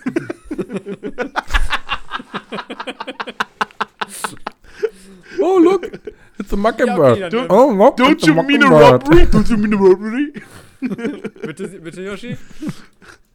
[5.40, 5.90] Oh, look.
[6.38, 7.18] It's a mockingbird.
[7.18, 7.96] Ja, okay, oh, look.
[7.96, 9.26] Don't it's a you mean a robbery?
[9.26, 10.32] Don't you mean a robbery?
[10.80, 12.36] Bitte, bitte Yoshi.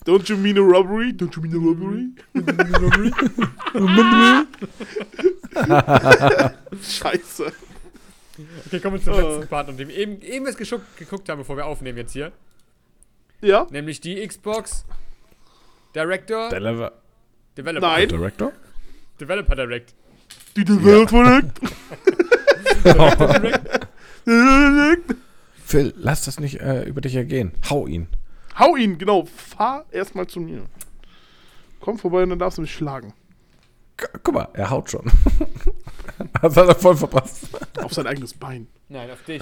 [0.05, 1.11] Don't you mean a robbery?
[1.11, 2.13] Don't you mean a robbery?
[6.81, 7.51] Scheiße.
[8.65, 9.21] Okay, kommen wir zum Äh.
[9.21, 12.31] letzten Part, den wir eben, eben was geschuckt, geguckt haben, bevor wir aufnehmen jetzt hier.
[13.41, 13.67] Ja?
[13.69, 14.85] Nämlich die Xbox
[15.93, 16.49] Director.
[16.49, 16.93] Deliver
[17.57, 17.87] Developer.
[17.87, 18.09] Nein.
[18.09, 18.51] Director?
[19.19, 19.93] Developer Direct.
[20.55, 21.59] Die Welt verrückt.
[25.65, 27.51] Phil, lass das nicht äh, über dich ergehen.
[27.69, 28.07] Hau ihn.
[28.57, 29.25] Hau ihn, genau.
[29.25, 30.63] Fahr erstmal zu mir.
[31.79, 33.13] Komm vorbei und dann darfst du mich schlagen.
[33.97, 35.05] Guck mal, er haut schon.
[36.41, 37.49] das hat er voll verpasst.
[37.77, 38.67] Auf sein eigenes Bein.
[38.89, 39.41] Nein, auf dich.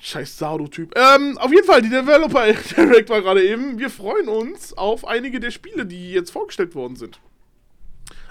[0.00, 0.94] Scheiß Sardo-Typ.
[0.96, 3.78] Ähm, auf jeden Fall, die Developer Direct war gerade eben.
[3.78, 7.20] Wir freuen uns auf einige der Spiele, die jetzt vorgestellt worden sind.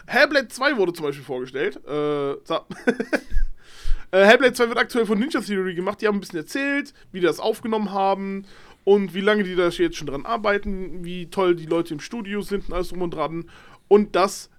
[0.06, 1.77] Hellblade 2 wurde zum Beispiel vorgestellt.
[1.88, 2.56] Äh, so.
[4.12, 6.01] äh, Hellblade 2 wird aktuell von Ninja Theory gemacht.
[6.01, 8.45] Die haben ein bisschen erzählt, wie die das aufgenommen haben
[8.84, 12.41] und wie lange die da jetzt schon dran arbeiten, wie toll die Leute im Studio
[12.41, 13.49] sind und alles drum und dran.
[13.88, 14.49] Und dass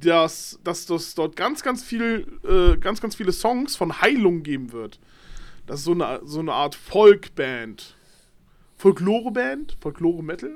[0.00, 4.72] dass, dass das dort ganz, ganz viel, äh, ganz, ganz viele Songs von Heilung geben
[4.72, 4.98] wird.
[5.66, 7.94] Das ist so eine, so eine Art Folkband.
[8.76, 9.76] Folklore-Band?
[9.80, 10.52] Folklore-Metal?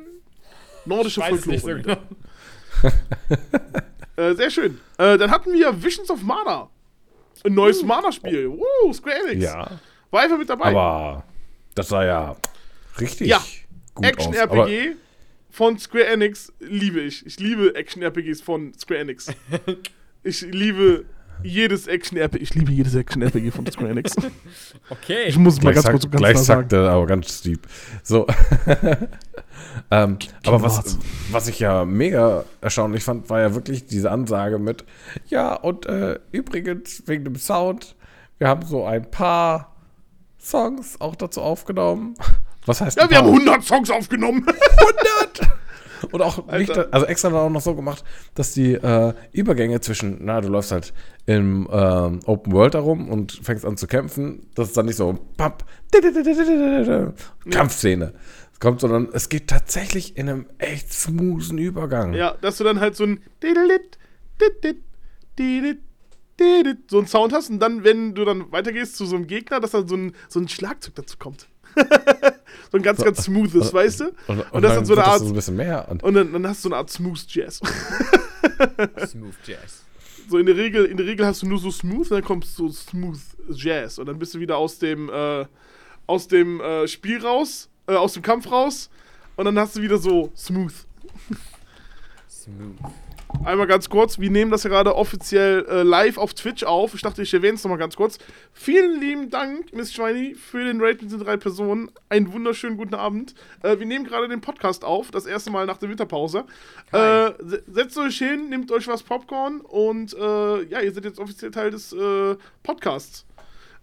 [0.85, 1.83] Nordische nicht so Folklore.
[1.83, 2.93] genau.
[4.17, 4.81] äh, sehr schön.
[4.99, 6.69] Äh, dann hatten wir Visions of Mana.
[7.45, 8.49] Ein neues Mana-Spiel.
[8.49, 9.45] Woo, Square Enix.
[9.45, 9.81] Ja.
[10.11, 10.67] War einfach mit dabei.
[10.67, 11.25] Aber
[11.75, 12.37] das war ja.
[13.01, 13.43] richtig Ja,
[13.95, 14.97] gut Action-RPG
[15.53, 17.25] von Square Enix liebe ich.
[17.27, 19.27] Ich liebe Action-RPGs von Square Enix.
[20.25, 21.05] ich liebe
[21.43, 22.43] jedes Action-RPG.
[22.43, 24.17] Ich liebe jedes Action-RPG von Square Enix.
[24.89, 25.25] Okay.
[25.27, 26.61] Ich muss es mal gleich, ganz kurz sack, ganz gleich sagen.
[26.63, 27.67] sackte, aber ganz deep.
[28.03, 28.27] So.
[29.91, 30.99] ähm, aber was,
[31.31, 34.85] was ich ja mega erstaunlich fand, war ja wirklich diese Ansage mit,
[35.29, 37.95] ja, und äh, übrigens wegen dem Sound,
[38.39, 39.75] wir haben so ein paar
[40.39, 42.15] Songs auch dazu aufgenommen.
[42.67, 43.55] Was heißt Ja, ein wir haben paar?
[43.55, 44.47] 100 Songs aufgenommen.
[44.47, 45.41] 100!
[46.11, 48.03] Und auch nicht, also extra dann auch noch so gemacht,
[48.35, 50.93] dass die äh, Übergänge zwischen, na, du läufst halt
[51.27, 55.17] im ähm, Open World herum und fängst an zu kämpfen, das ist dann nicht so
[55.37, 55.65] papp,
[57.51, 58.15] Kampfszene
[58.59, 62.15] kommt, sondern es geht tatsächlich in einem echt smoothen Übergang.
[62.15, 63.21] ja, dass du dann halt so ein
[66.89, 69.73] so einen Sound hast und dann, wenn du dann weitergehst zu so einem Gegner, dass
[69.73, 71.49] dann so ein, so ein Schlagzeug dazu kommt.
[72.71, 74.05] so ein ganz, ganz smoothes, weißt du?
[74.27, 75.21] Und, Und, das ist dann so eine Art.
[75.21, 75.87] so ein bisschen mehr.
[75.89, 77.61] Und, Und dann, dann hast du so eine Art Smooth Jazz.
[79.07, 79.85] Smooth Jazz.
[80.29, 82.59] So in der Regel, in der Regel hast du nur so Smooth und dann kommst
[82.59, 85.45] du so Smooth Jazz und dann bist du wieder aus dem äh,
[86.07, 88.89] aus dem äh, Spiel raus, äh, aus dem Kampf raus
[89.37, 90.75] und dann hast du wieder so Smooth.
[92.29, 92.77] Smooth.
[93.45, 96.95] Einmal ganz kurz, wir nehmen das ja gerade offiziell äh, live auf Twitch auf.
[96.95, 98.19] Ich dachte, ich erwähne es nochmal ganz kurz.
[98.53, 101.91] Vielen lieben Dank, Miss Schweini, für den Raid mit den drei Personen.
[102.09, 103.35] Einen wunderschönen guten Abend.
[103.65, 106.45] Äh, wir nehmen gerade den Podcast auf, das erste Mal nach der Winterpause.
[106.93, 111.19] Äh, se- setzt euch hin, nehmt euch was Popcorn und äh, ja, ihr seid jetzt
[111.19, 113.27] offiziell Teil des äh, Podcasts.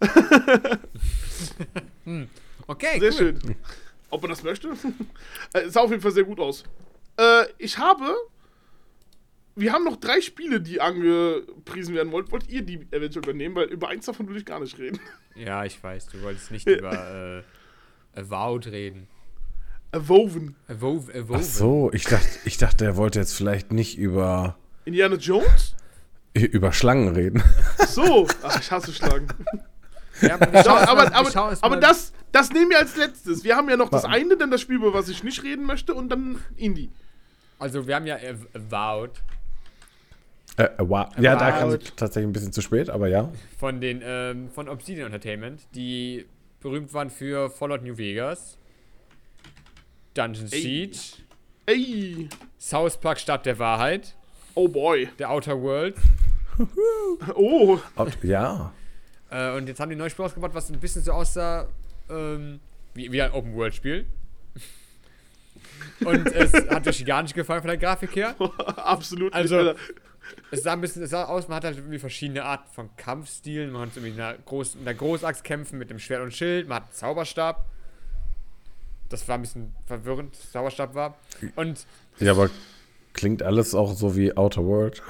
[2.66, 3.16] Okay, Sehr cool.
[3.18, 3.56] schön.
[4.10, 4.70] Ob man das möchte?
[5.52, 6.64] Äh, sah auf jeden Fall sehr gut aus.
[7.58, 8.14] Ich habe.
[9.60, 12.32] Wir haben noch drei Spiele, die angepriesen werden wollt.
[12.32, 13.54] Wollt ihr die eventuell übernehmen?
[13.54, 14.98] Weil über eins davon würde ich gar nicht reden.
[15.36, 17.42] Ja, ich weiß, du wolltest nicht über
[18.14, 19.06] äh, Avowed reden.
[19.92, 21.36] Avowed, Avowed.
[21.36, 25.74] ach so, ich dachte, ich dachte, er wollte jetzt vielleicht nicht über, Indiana Jones?
[26.34, 27.42] über Schlangen reden.
[27.78, 28.28] Ach so.
[28.42, 29.28] Ach, ich hasse Schlagen.
[30.22, 33.42] Ja, aber erst aber aber, aber das, das nehmen wir als letztes.
[33.42, 35.64] Wir haben ja noch das Wa- eine, dann das Spiel, über was ich nicht reden
[35.64, 36.90] möchte, und dann Indie.
[37.58, 39.12] Also, wir haben ja Av- Avowed
[40.56, 41.08] Äh, wow.
[41.18, 43.30] Ja, da kam es tatsächlich ein bisschen zu spät, aber ja.
[43.58, 46.26] von den ähm, von Obsidian Entertainment, die
[46.60, 48.58] berühmt waren für Fallout New Vegas,
[50.14, 50.48] Dungeon.
[50.48, 50.98] Siege,
[51.66, 52.28] Ey.
[52.58, 54.14] South Park Stadt der Wahrheit,
[54.54, 55.08] Oh boy.
[55.18, 55.96] der Outer World.
[57.34, 57.78] Oh.
[58.22, 58.70] Ja.
[59.30, 61.68] Äh, und jetzt haben die ein neues Spiel rausgebracht, was ein bisschen so aussah
[62.10, 62.60] ähm,
[62.92, 64.04] wie, wie ein Open World Spiel.
[66.04, 68.34] Und es hat euch gar nicht gefallen von der Grafik her.
[68.76, 69.32] Absolut.
[69.32, 69.76] Also- nicht.
[70.50, 73.70] Es sah ein bisschen es sah aus, man hat halt irgendwie verschiedene Arten von Kampfstilen.
[73.70, 76.68] Man hat irgendwie mit einer, Groß, mit einer Großaxt kämpfen, mit dem Schwert und Schild.
[76.68, 77.66] Man hat einen Zauberstab.
[79.08, 81.16] Das war ein bisschen verwirrend, dass Zauberstab war.
[81.56, 81.86] Und
[82.18, 82.50] Ja, aber
[83.12, 85.02] klingt alles auch so wie Outer World.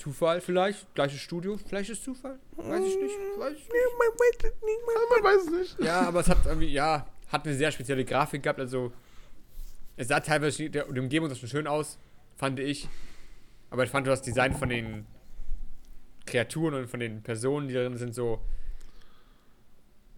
[0.00, 3.74] Zufall vielleicht, gleiches Studio, vielleicht ist Zufall, weiß ich nicht, weiß ich nicht.
[5.10, 5.80] man weiß es nicht.
[5.80, 8.92] Ja, aber es hat irgendwie, ja, hat eine sehr spezielle Grafik gehabt, also
[9.96, 11.98] es sah teilweise, der, die Umgebung sah schon schön aus,
[12.40, 12.88] fand ich.
[13.68, 15.04] Aber ich fand das Design von den
[16.26, 18.40] Kreaturen und von den Personen, die darin sind, so,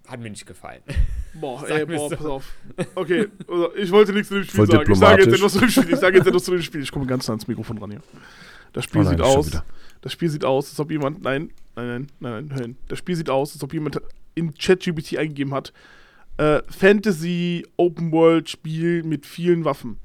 [0.06, 0.82] hat mir nicht gefallen.
[1.35, 2.16] Boah, ey, boah, so.
[2.16, 2.52] pass auf.
[2.94, 4.92] Okay, also ich wollte nichts zu dem Spiel Voll sagen.
[4.92, 5.92] Ich sage jetzt etwas zu dem Spiel.
[5.94, 6.82] Ich sage jetzt etwas zu dem Spiel.
[6.82, 8.02] Ich komme ganz nah ans Mikrofon ran hier.
[8.74, 9.62] Das Spiel Oh nein, sieht aus.
[10.02, 11.22] Das Spiel sieht aus, als ob jemand.
[11.22, 12.76] Nein, nein, nein, nein, nein, nein.
[12.88, 14.02] Das Spiel sieht aus, als ob jemand
[14.35, 15.72] in ChatGPT eingegeben hat.
[16.37, 19.96] Äh, Fantasy Open World Spiel mit vielen Waffen.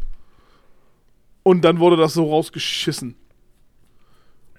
[1.47, 3.15] Und dann wurde das so rausgeschissen.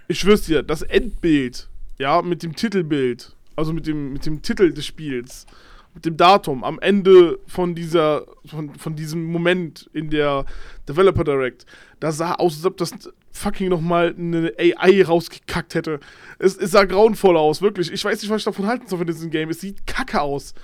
[0.07, 4.73] Ich schwör's dir, das Endbild, ja, mit dem Titelbild, also mit dem, mit dem Titel
[4.73, 5.45] des Spiels,
[5.93, 10.47] mit dem Datum am Ende von dieser, von, von diesem Moment in der
[10.89, 11.67] Developer Direct,
[12.01, 12.95] da sah aus, als ob das
[13.33, 16.01] fucking nochmal eine AI rausgekackt hätte.
[16.39, 17.93] Es, es sah grauenvoll aus, wirklich.
[17.93, 19.51] Ich weiß nicht, was ich davon halten soll von diesem Game.
[19.51, 20.55] Es sieht kacke aus.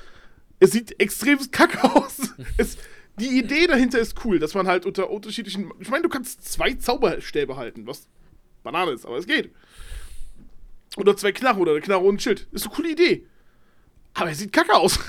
[0.58, 2.34] Es sieht extrem kacke aus.
[2.56, 2.78] es,
[3.20, 5.70] die Idee dahinter ist cool, dass man halt unter unterschiedlichen.
[5.78, 8.08] Ich meine, du kannst zwei Zauberstäbe halten, was
[8.62, 9.52] Banane ist, aber es geht.
[10.96, 12.48] Oder zwei Knarren oder eine Knarre und ein Schild.
[12.52, 13.26] Ist eine coole Idee.
[14.14, 14.98] Aber er sieht kacke aus.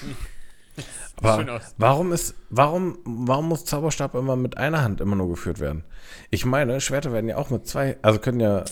[1.21, 5.85] Aber warum ist, warum, warum muss Zauberstab immer mit einer Hand immer nur geführt werden?
[6.29, 8.65] Ich meine, Schwerter werden ja auch mit zwei, also können ja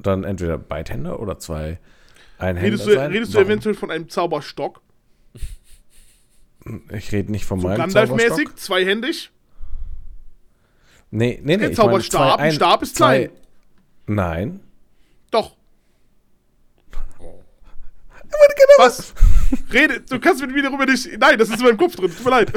[0.00, 1.78] dann entweder Beidhände oder zwei
[2.38, 3.12] Einhände redest du, sein.
[3.12, 3.48] redest du Warum?
[3.48, 4.80] eventuell von einem Zauberstock?
[6.92, 8.58] Ich rede nicht von So meinem Gandalf-mäßig, Zauberstock.
[8.60, 9.30] zweihändig?
[11.10, 11.56] Nee, nee, nee.
[11.56, 13.30] Der ich meine Zauberstab, zwei ein Stab ist klein.
[14.06, 14.60] Nein.
[15.30, 15.56] Doch.
[17.18, 17.40] Oh.
[18.78, 19.14] Was?
[19.72, 21.08] Rede, du kannst mit mir darüber nicht.
[21.18, 22.14] Nein, das ist in meinem Kopf drin.
[22.14, 22.52] Tut mir leid.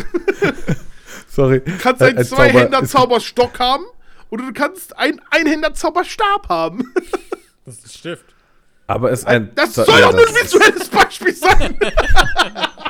[1.30, 1.62] Sorry.
[1.62, 3.86] Du kannst Ein- einen ein Zauber- Zweihänder-Zauberstock haben
[4.30, 6.94] oder du kannst einen Einhänder-Zauberstab haben.
[7.64, 8.26] Das ist ein Stift.
[8.88, 9.52] Aber ist ein.
[9.54, 11.78] Das soll doch nur ein visuelles Beispiel sein.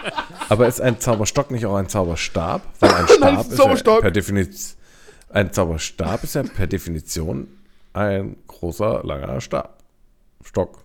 [0.51, 2.61] Aber ist ein Zauberstock nicht auch ein Zauberstab?
[2.81, 4.01] Weil ein Nein, Stab es ist ein ist ja Zauberstab.
[4.01, 4.77] per Definition.
[5.29, 7.47] Ein Zauberstab ist ja per Definition
[7.93, 9.81] ein großer, langer Stab.
[10.43, 10.83] Stock.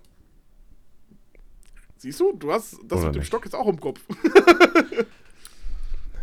[1.96, 3.26] Siehst du, du hast das Oder mit dem nicht?
[3.26, 4.00] Stock jetzt auch im Kopf.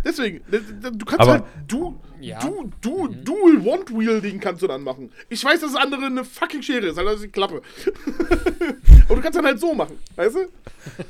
[0.03, 2.39] Deswegen, du kannst Aber- halt du, Ja.
[2.39, 5.11] du, du, Dual Wand-Wielding kannst du dann machen.
[5.29, 7.61] Ich weiß, dass das andere eine fucking Schere ist, also die Klappe.
[9.09, 10.39] Und du kannst dann halt so machen, weißt du?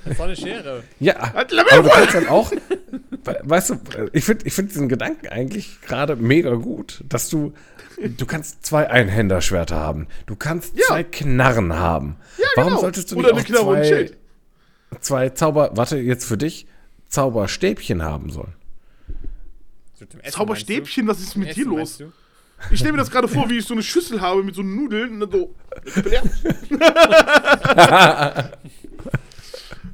[0.05, 0.83] Das war eine Schere.
[0.99, 3.79] Ja, Halt, aber du kannst dann auch, we- weißt du,
[4.13, 7.53] ich finde ich find diesen Gedanken eigentlich gerade mega gut, dass du,
[7.99, 10.85] du kannst zwei Einhänderschwerter haben, du kannst Ja.
[10.87, 12.17] zwei Knarren haben.
[12.37, 12.81] Ja, Warum genau.
[12.81, 14.17] solltest du Oder nicht eine auch Knarre und zwei, Schild.
[14.99, 16.65] zwei Zauber, warte, jetzt für dich,
[17.09, 18.53] Zauberstäbchen haben sollen?
[20.03, 22.03] So zum Essen, Zauberstäbchen, was ist mit dir los?
[22.71, 25.13] Ich stelle mir das gerade vor, wie ich so eine Schüssel habe mit so Nudeln
[25.13, 25.53] und dann so.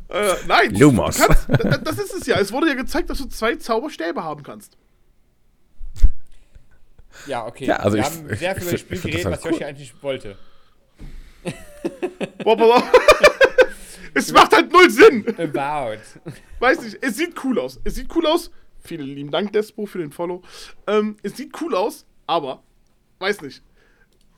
[0.09, 1.17] äh, nein, Lumos.
[1.17, 2.39] kannst, da- das ist es ja.
[2.39, 4.77] Es wurde ja gezeigt, dass du zwei Zauberstäbe haben kannst.
[7.27, 7.65] Ja, okay.
[7.65, 9.63] Ja, also Wir ich- haben sehr viel über das Spiel geredet, das was halt Yoshi
[9.65, 10.37] eigentlich wollte.
[12.43, 12.83] Boah,
[14.13, 15.25] es macht halt null Sinn.
[15.37, 15.97] About.
[16.59, 17.79] Weiß nicht, es sieht cool aus.
[17.83, 18.51] Es sieht cool aus.
[18.89, 20.41] Vielen lieben Dank, Despo, für den Follow.
[20.87, 22.63] Ähm, es sieht cool aus, aber,
[23.19, 23.61] weiß nicht.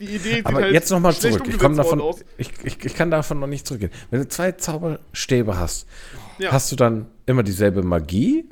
[0.02, 1.44] Die Idee sieht Aber halt jetzt nochmal zurück.
[1.48, 2.02] Ich worden davon.
[2.02, 2.26] aus.
[2.38, 3.92] Ich, ich, ich kann davon noch nicht zurückgehen.
[4.10, 5.88] Wenn du zwei Zauberstäbe hast,
[6.38, 6.52] Ja.
[6.52, 8.50] hast du dann immer dieselbe Magie?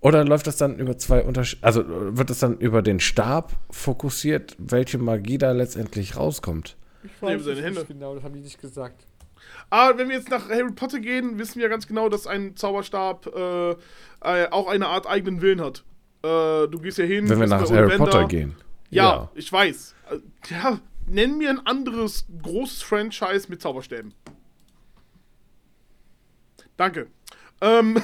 [0.00, 1.62] Oder läuft das dann über zwei Unterschiede?
[1.62, 6.76] Also äh, wird das dann über den Stab fokussiert, welche Magie da letztendlich rauskommt?
[7.04, 7.84] Ich weiß seine es Hände.
[7.86, 9.04] genau, das haben die nicht gesagt.
[9.70, 13.26] Aber wenn wir jetzt nach Harry Potter gehen, wissen wir ganz genau, dass ein Zauberstab
[13.26, 15.84] äh, äh, auch eine Art eigenen Willen hat.
[16.22, 17.28] Äh, du gehst ja hin.
[17.28, 18.04] Wenn wir nach Harry Ollivander.
[18.04, 18.56] Potter gehen.
[18.90, 19.94] Ja, ich weiß.
[20.10, 20.18] Äh,
[20.50, 24.14] Ja, nenn mir ein anderes großes Franchise mit Zauberstäben.
[26.76, 27.08] Danke.
[27.60, 28.00] Ähm,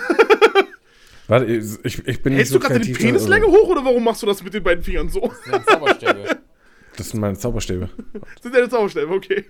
[1.29, 2.93] Warte, ich, ich bin nicht hältst so du gerade die.
[2.93, 5.21] Penislänge hoch oder warum machst du das mit den beiden Fingern so?
[5.21, 6.39] Das sind Zauberstäbe.
[6.97, 7.91] Das sind meine Zauberstäbe.
[8.43, 9.45] Sind deine Zauberstäbe, okay.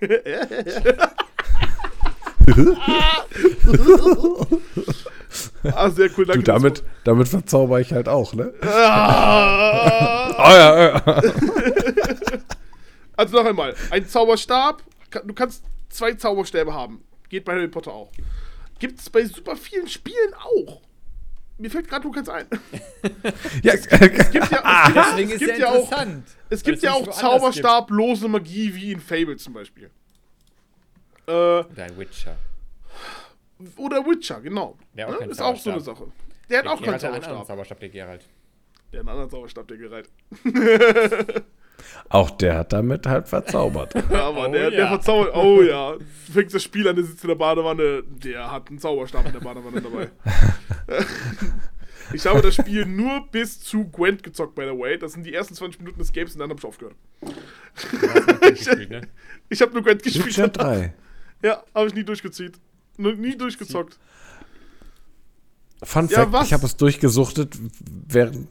[5.74, 6.42] ah, sehr cool, danke.
[6.42, 8.52] Du, damit, damit verzauber ich halt auch, ne?
[8.62, 10.34] Ah.
[10.38, 11.22] Oh ja, ja.
[13.16, 14.82] Also noch einmal, ein Zauberstab,
[15.24, 17.02] du kannst zwei Zauberstäbe haben.
[17.28, 18.10] Geht bei Harry Potter auch.
[18.78, 20.80] Gibt es bei super vielen Spielen auch.
[21.58, 22.46] Mir fällt gerade nur keins ein.
[23.62, 23.72] ja.
[23.72, 24.46] Es gibt ja, es gibt,
[25.16, 25.92] es ist gibt ja ja auch,
[26.50, 29.90] es gibt es ja auch Zauberstablose Magie wie in Fable zum Beispiel.
[31.26, 31.70] Äh, gibt.
[31.72, 32.36] Oder ein Witcher.
[33.76, 34.76] oder Witcher, genau.
[34.94, 35.26] Der auch Ne?
[35.26, 36.08] Ist auch so eine Zauberstab.
[36.08, 36.12] Sache.
[36.50, 37.46] Der hat Der auch keinen hat anderen Zauberstab.
[37.46, 38.28] Zauberstab, der Geralt.
[38.92, 40.10] Der hat einen anderen Zauberstab, der Geralt.
[42.08, 43.94] Auch der hat damit halt verzaubert.
[44.10, 44.88] Ja, Mann, Oh der, der ja.
[44.88, 45.34] verzaubert.
[45.34, 45.92] Oh ja.
[45.92, 48.02] Du fängst das Spiel an, der sitzt in der Badewanne.
[48.06, 50.08] Der hat einen Zauberstab in der Badewanne dabei.
[52.12, 54.98] ich habe das Spiel nur bis zu Gwent gezockt, by the way.
[54.98, 56.94] Das sind die ersten 20 Minuten des Games und dann habe ich aufgehört.
[57.22, 59.00] Ne?
[59.48, 60.26] Ich habe nur Gwent gespielt.
[60.26, 60.94] Witcher 3.
[61.42, 62.58] Ja, habe ich nie durchgezieht.
[62.96, 63.98] Nur nie durchgezockt.
[65.82, 66.46] Fun Ja, Fact, was?
[66.46, 67.54] ich habe es durchgesuchtet
[68.08, 68.48] während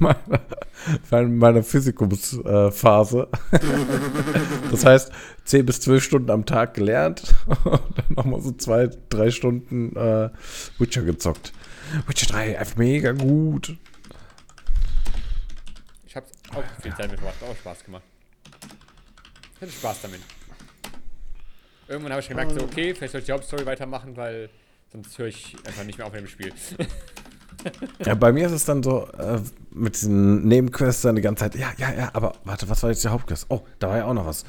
[0.00, 3.28] meiner, meiner Physikumsphase.
[4.70, 5.10] das heißt,
[5.44, 10.30] 10 bis 12 Stunden am Tag gelernt und dann nochmal so zwei, drei Stunden äh,
[10.78, 11.52] Witcher gezockt.
[12.06, 13.76] Witcher 3, einfach mega gut.
[16.06, 18.02] Ich hab's auch viel Zeit mitgemacht, hat auch Spaß gemacht.
[19.56, 20.20] Ich hatte Spaß damit.
[21.88, 24.50] Irgendwann habe ich gemerkt, so, okay, vielleicht soll ich die Hauptstory weitermachen, weil
[24.92, 26.52] sonst höre ich einfach nicht mehr auf mit dem Spiel.
[28.04, 29.40] Ja, bei mir ist es dann so, äh,
[29.72, 33.02] mit diesen Nebenquests dann die ganze Zeit, ja, ja, ja, aber warte, was war jetzt
[33.02, 33.46] die Hauptquest?
[33.48, 34.44] Oh, da war ja auch noch was.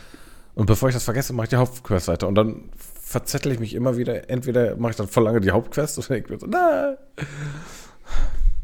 [0.54, 2.28] Und bevor ich das vergesse, mache ich die Hauptquest weiter.
[2.28, 2.70] Und dann
[3.02, 6.34] verzettel ich mich immer wieder, entweder mache ich dann voll lange die Hauptquest oder denke
[6.34, 6.98] mir so, nein.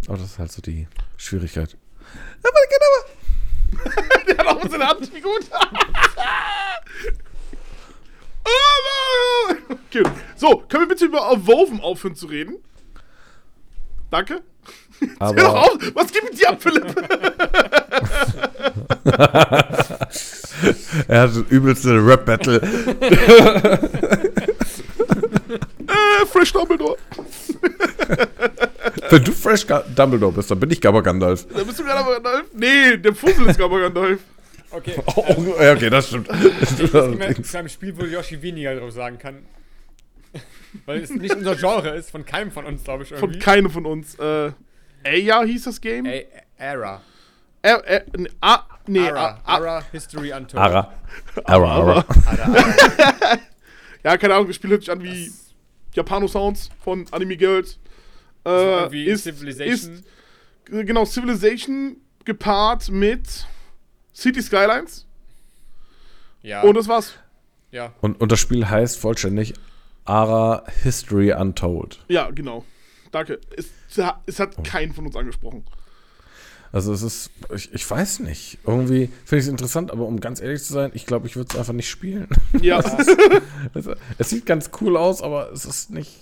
[0.08, 1.76] Aber das ist halt so die Schwierigkeit.
[2.44, 3.02] Aber genau.
[4.28, 5.12] Der hat auch der Hand.
[5.14, 5.50] Wie gut.
[9.72, 10.04] okay.
[10.46, 12.58] So, können wir bitte über Woven aufhören zu reden?
[14.12, 14.44] Danke.
[15.20, 15.78] Hör doch Aber auf!
[15.96, 16.86] Was geht mit dir ab, Philipp?
[21.08, 22.62] er hat das übelste Rap-Battle.
[25.88, 26.98] äh, Fresh Dumbledore.
[29.10, 31.48] Wenn du Fresh Dumbledore bist, dann bin ich Gabba Gandalf.
[31.48, 32.46] Da bist du aber Gandalf?
[32.54, 34.20] Nee, der Fussel ist aber Gandalf.
[34.70, 34.94] Okay.
[35.16, 36.30] Oh, okay, das stimmt.
[36.62, 39.44] Ich bin zu einem Spiel, wo Yoshi weniger drauf sagen kann.
[40.86, 43.10] Weil es nicht unser Genre ist, von keinem von uns, glaube ich.
[43.10, 43.40] Von Irgendwie.
[43.40, 44.16] keinem von uns.
[44.16, 44.52] Äh,
[45.04, 46.06] Aya hieß das Game?
[46.06, 47.02] Ey, Era.
[47.62, 49.26] Äh, äh, ne, ah, nee, Ara.
[49.26, 50.56] ah, ah, Ara History Untold.
[50.62, 50.94] Ara.
[51.46, 52.06] Ara, Ara.
[52.26, 52.56] Ara,
[54.04, 55.32] ja, keine Ahnung, das Spiel hört sich an wie
[55.94, 57.80] Japano-Sounds von Anime Girls.
[58.46, 59.94] Äh, irgendwie ist, Civilization.
[59.96, 60.04] Ist,
[60.72, 63.48] äh, genau, Civilization gepaart mit
[64.14, 65.08] City Skylines.
[66.44, 66.62] Ja.
[66.62, 67.16] Und das war's.
[67.72, 67.94] ja.
[68.02, 69.56] Und, und das Spiel heißt vollständig
[70.06, 72.04] Ara History Untold.
[72.08, 72.64] Ja, genau.
[73.12, 73.40] Danke.
[73.58, 73.68] Es,
[74.28, 74.44] es Oh.
[74.44, 75.66] hat keinen von uns angesprochen.
[76.72, 78.58] Also es ist, ich, ich weiß nicht.
[78.66, 81.50] Irgendwie finde ich es interessant, aber um ganz ehrlich zu sein, ich glaube, ich würde
[81.54, 82.28] es einfach nicht spielen.
[82.62, 82.80] Ja,
[83.74, 83.88] es,
[84.18, 86.20] es sieht ganz cool aus, aber es ist nicht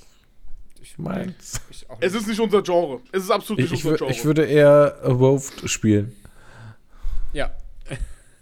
[0.81, 1.59] Ich, meins.
[1.71, 3.01] ich es ist nicht unser Genre.
[3.11, 4.11] Es ist absolut Ich, nicht ich, unser Genre.
[4.11, 6.15] ich würde eher Evolved spielen.
[7.33, 7.51] Ja.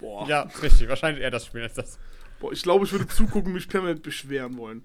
[0.01, 0.89] boah, Ja, richtig.
[0.89, 1.97] Wahrscheinlich eher das Spiel als das.
[2.41, 4.83] boah, ich glaube, ich würde zugucken und mich permanent beschweren wollen.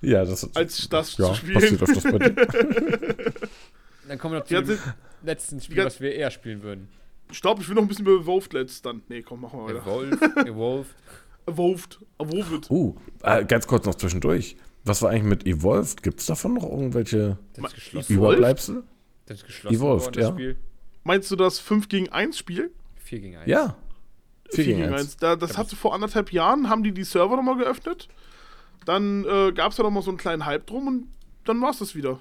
[0.00, 1.54] Ja, das Als das ja, zu spielen.
[1.54, 2.34] passiert öfters bei dir.
[4.08, 4.78] Dann kommen wir noch zu Die dem
[5.22, 6.88] letzten Spiel, was wir eher spielen würden.
[7.30, 9.02] Ich glaube, ich will noch ein bisschen über Evolved Let's dann.
[9.08, 9.80] Nee, komm, machen wir weiter.
[9.82, 10.18] Evolve.
[10.48, 10.94] Evolved.
[11.46, 11.98] Evolved.
[12.18, 12.70] Evolved.
[12.70, 14.56] Uh, äh, ganz kurz noch zwischendurch.
[14.84, 16.02] Was war eigentlich mit Evolved?
[16.02, 17.88] Gibt es davon noch irgendwelche Das ist.
[17.92, 18.10] Evolved?
[18.10, 18.82] Überbleibsel?
[19.26, 20.28] Das ist geschlossen Evolved, worden, ja.
[20.30, 20.56] Spiel.
[21.04, 22.70] Meinst du das 5 gegen 1 Spiel?
[22.96, 23.46] 4 gegen 1.
[23.46, 23.76] Ja.
[24.50, 25.18] 4 gegen 1.
[25.18, 28.08] Da, das Ja, hatte vor anderthalb Jahren, haben die die Server nochmal geöffnet.
[28.84, 31.08] Dann äh, gab es da nochmal so einen kleinen Hype drum und
[31.44, 32.18] dann war es das wieder.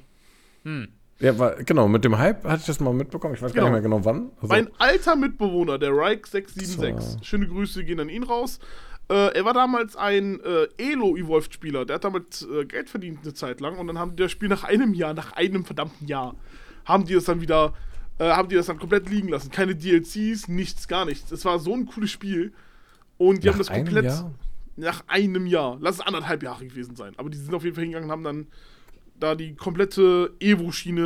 [0.64, 0.88] Hm.
[1.20, 3.34] Ja, war, genau, mit dem Hype hatte ich das mal mitbekommen.
[3.34, 3.76] Ich weiß gar Genau.
[3.76, 4.30] nicht mehr genau wann.
[4.36, 7.18] Also, Mein alter Mitbewohner, der Rike676, So.
[7.24, 8.60] schöne Grüße gehen an ihn raus.
[9.10, 11.86] Äh, er war damals ein äh, Elo-Evolved-Spieler.
[11.86, 14.50] Der hat damit äh, Geld verdient eine Zeit lang und dann haben die das Spiel
[14.50, 16.36] nach einem Jahr, nach einem verdammten Jahr,
[16.86, 17.74] haben die das dann wieder,
[18.20, 19.50] äh, haben die das dann komplett liegen lassen.
[19.50, 21.32] Keine DLCs, nichts, gar nichts.
[21.32, 22.54] Es war so ein cooles Spiel
[23.18, 24.32] und die haben das einem komplett Jahr?
[24.78, 27.84] Nach einem Jahr, lass es anderthalb Jahre gewesen sein, aber die sind auf jeden Fall
[27.84, 28.48] hingegangen und haben dann
[29.20, 31.02] da die komplette Evo-Schiene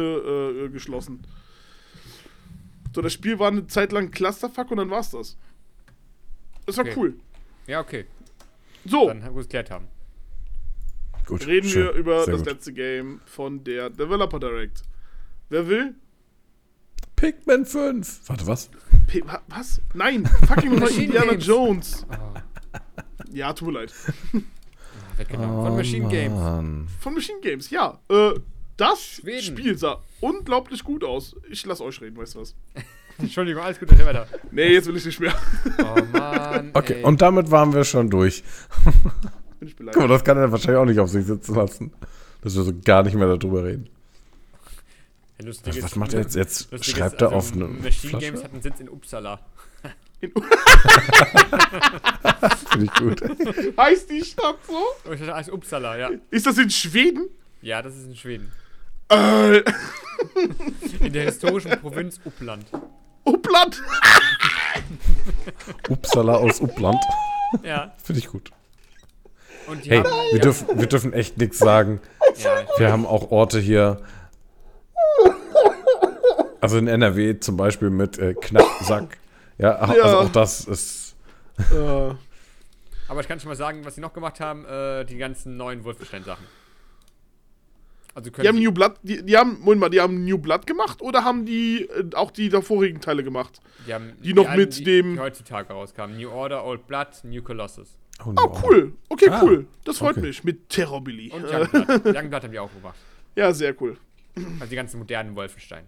[0.66, 1.22] äh, geschlossen.
[2.94, 5.38] So, das Spiel war eine Zeit lang Clusterfuck und dann war's das.
[6.66, 6.94] Das war Okay.
[6.98, 7.16] cool.
[7.68, 8.06] Ja, okay.
[8.86, 9.88] So, Dann haben wir es geklärt haben.
[11.26, 11.84] Gut, reden schön.
[11.86, 12.52] wir über Sehr das gut.
[12.52, 14.82] letzte Game von der Developer Direct.
[15.50, 15.96] Wer will?
[17.16, 18.28] Pikmin 5.
[18.28, 18.70] Warte, was?
[19.08, 19.80] P wa- was?
[19.94, 21.34] Nein, fucking Indiana.
[21.36, 22.06] Jones.
[22.10, 22.34] Oh,
[23.34, 23.94] Ja, tut mir leid.
[25.18, 25.66] weggenommen.
[25.66, 26.40] Von Machine Games.
[26.40, 26.88] Mann.
[27.00, 28.00] Von Machine Games, ja.
[28.10, 28.34] Äh,
[28.78, 29.42] das Schweden.
[29.58, 31.36] Spiel sah unglaublich gut aus.
[31.50, 32.56] Ich lass euch reden, weißt du was?
[33.20, 34.28] Entschuldigung, alles Gute, weiter.
[34.52, 35.36] Nee, jetzt will ich nicht mehr.
[35.80, 36.72] Oh Mann.
[36.74, 37.04] Okay, ey.
[37.04, 38.44] und damit waren wir schon durch.
[39.60, 40.12] Bin ich Guck mal, beleidigt.
[40.12, 41.92] das kann er wahrscheinlich auch nicht auf sich sitzen lassen.
[42.42, 43.90] Dass wir so gar nicht mehr darüber reden.
[45.40, 46.36] Ja, lustig Was, ist- was macht er jetzt?
[46.36, 48.26] Jetzt schreibt er also auf eine Machine Flasche.
[48.26, 49.40] Games hat einen Sitz in Uppsala.
[50.22, 50.32] In-
[52.72, 53.22] Finde ich gut.
[53.78, 54.74] heißt die Stadt so?
[55.08, 56.10] Oh, ich dachte, alles Uppsala, ja.
[56.30, 57.28] Ist das in Schweden?
[57.62, 58.52] Ja, das ist in Schweden.
[59.10, 59.58] Äh,
[61.02, 62.66] In der historischen Provinz Uppland.
[63.26, 63.82] Uppland.
[65.90, 67.02] Uppsala aus Uppland.
[67.64, 67.94] Ja.
[68.04, 68.52] Finde ich gut.
[69.84, 70.10] Hey, haben.
[70.32, 72.00] wir dürfen, wir dürfen echt nichts sagen.
[72.38, 74.02] Ja, Wir haben auch Orte hier.
[76.62, 79.18] Also in NRW zum Beispiel mit äh, Knappsack.
[79.62, 80.18] Ja, also Ja.
[80.20, 81.16] auch das ist.
[81.72, 82.14] Äh,
[83.08, 85.84] aber ich kann schon mal sagen, was sie noch gemacht haben, äh, die ganzen neuen
[85.84, 86.46] Wolfenstein-Sachen.
[88.14, 91.02] Also die haben New Blood, die, die haben, Moment mal, die haben New Blood gemacht
[91.02, 93.62] oder haben die äh, auch die davorigen Teile gemacht?
[93.88, 96.18] die, haben die noch alten, mit die, dem- Die heutzutage rauskamen.
[96.18, 97.98] New Order, Old Blood, New Colossus.
[98.26, 98.94] Oh, cool.
[99.10, 99.66] Okay, Ah, cool.
[99.86, 100.28] Das freut okay.
[100.28, 100.44] mich.
[100.44, 101.32] Mit Terror Billy.
[101.32, 102.06] Und Youngblood.
[102.16, 102.98] Youngblood haben die auch gemacht.
[103.36, 103.98] ja, sehr cool.
[104.60, 105.86] Also die ganzen modernen Wolfenstein.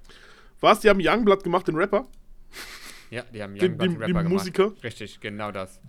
[0.62, 0.79] Was?
[0.79, 2.07] Die haben Youngblood gemacht, den Rapper?
[3.13, 4.63] Ja, die haben Youngblood den, den, den Musiker?
[4.69, 4.84] gemacht.
[4.84, 5.80] Richtig, genau das.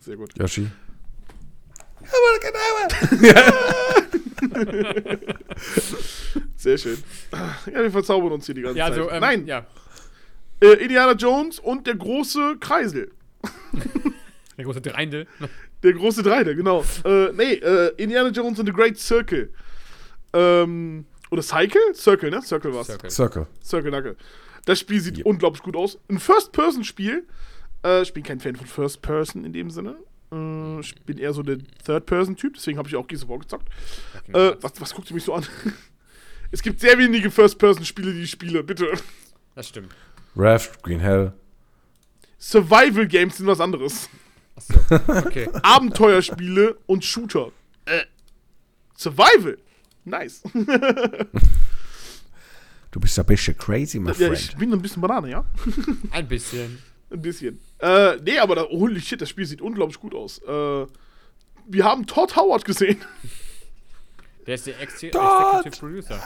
[0.00, 0.36] Sehr gut.
[0.38, 0.68] Yoshi.
[6.56, 6.98] Sehr schön.
[7.32, 9.08] Ja, wir verzaubern uns hier die ganze Ja, Zeit.
[9.12, 9.66] ähm, Nein, ja.
[10.60, 13.10] äh, Indiana Jones und der große Kreisel.
[14.58, 15.26] Der große Dreindl.
[15.82, 16.84] Der große Dreide, genau.
[17.06, 19.50] Äh, nee, äh, Indiana Jones and the Great Circle.
[20.34, 21.80] Ähm, oder Cycle?
[21.94, 22.42] Circle, ne?
[22.42, 22.86] Circle war's.
[22.88, 23.10] Circle.
[23.10, 23.46] Circle.
[23.64, 24.16] Circle, danke.
[24.64, 25.24] Das Spiel sieht Ja.
[25.24, 25.98] unglaublich gut aus.
[26.08, 27.26] Ein First-Person-Spiel.
[27.84, 29.96] Äh, ich bin kein Fan von First-Person in dem Sinne.
[30.32, 33.68] Äh, ich bin eher so der Third-Person-Typ, deswegen habe ich auch Gears of War gezockt.
[34.32, 35.44] Äh, was, was guckt ihr mich so an?
[36.52, 38.92] es gibt sehr wenige First-Person-Spiele, die ich spiele, bitte.
[39.54, 39.92] Das stimmt.
[40.36, 41.32] Raft, Green Hell.
[42.38, 44.08] Survival-Games sind was anderes.
[44.56, 44.74] Achso,
[45.26, 45.48] okay.
[45.62, 47.52] Abenteuerspiele und Shooter.
[47.86, 48.02] Äh,
[48.96, 49.58] Survival.
[50.04, 50.42] Nice.
[52.92, 55.44] Du bist ein bisschen crazy, my ja, ich bin ein bisschen Banane, ja?
[56.10, 56.78] Ein bisschen.
[57.10, 57.58] Ein bisschen.
[57.78, 60.38] Äh, nee, aber da, holy shit, das Spiel sieht unglaublich gut aus.
[60.42, 60.86] Äh,
[61.66, 62.98] wir haben Todd Howard gesehen.
[64.46, 65.02] Der ist der Ex!
[65.02, 66.20] Executive Producer.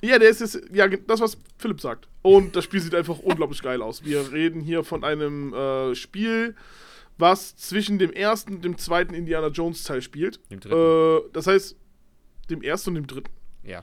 [0.00, 2.06] Ja, der ist jetzt, ja, das, was Philipp sagt.
[2.22, 4.04] Und das Spiel sieht einfach unglaublich geil aus.
[4.04, 6.54] Wir reden hier von einem äh, Spiel,
[7.18, 10.38] was zwischen dem ersten und dem zweiten Indiana Jones Teil spielt.
[10.48, 10.76] Dem dritten.
[10.76, 11.74] Äh, das heißt,
[12.50, 13.32] dem ersten und dem dritten.
[13.64, 13.82] Ja.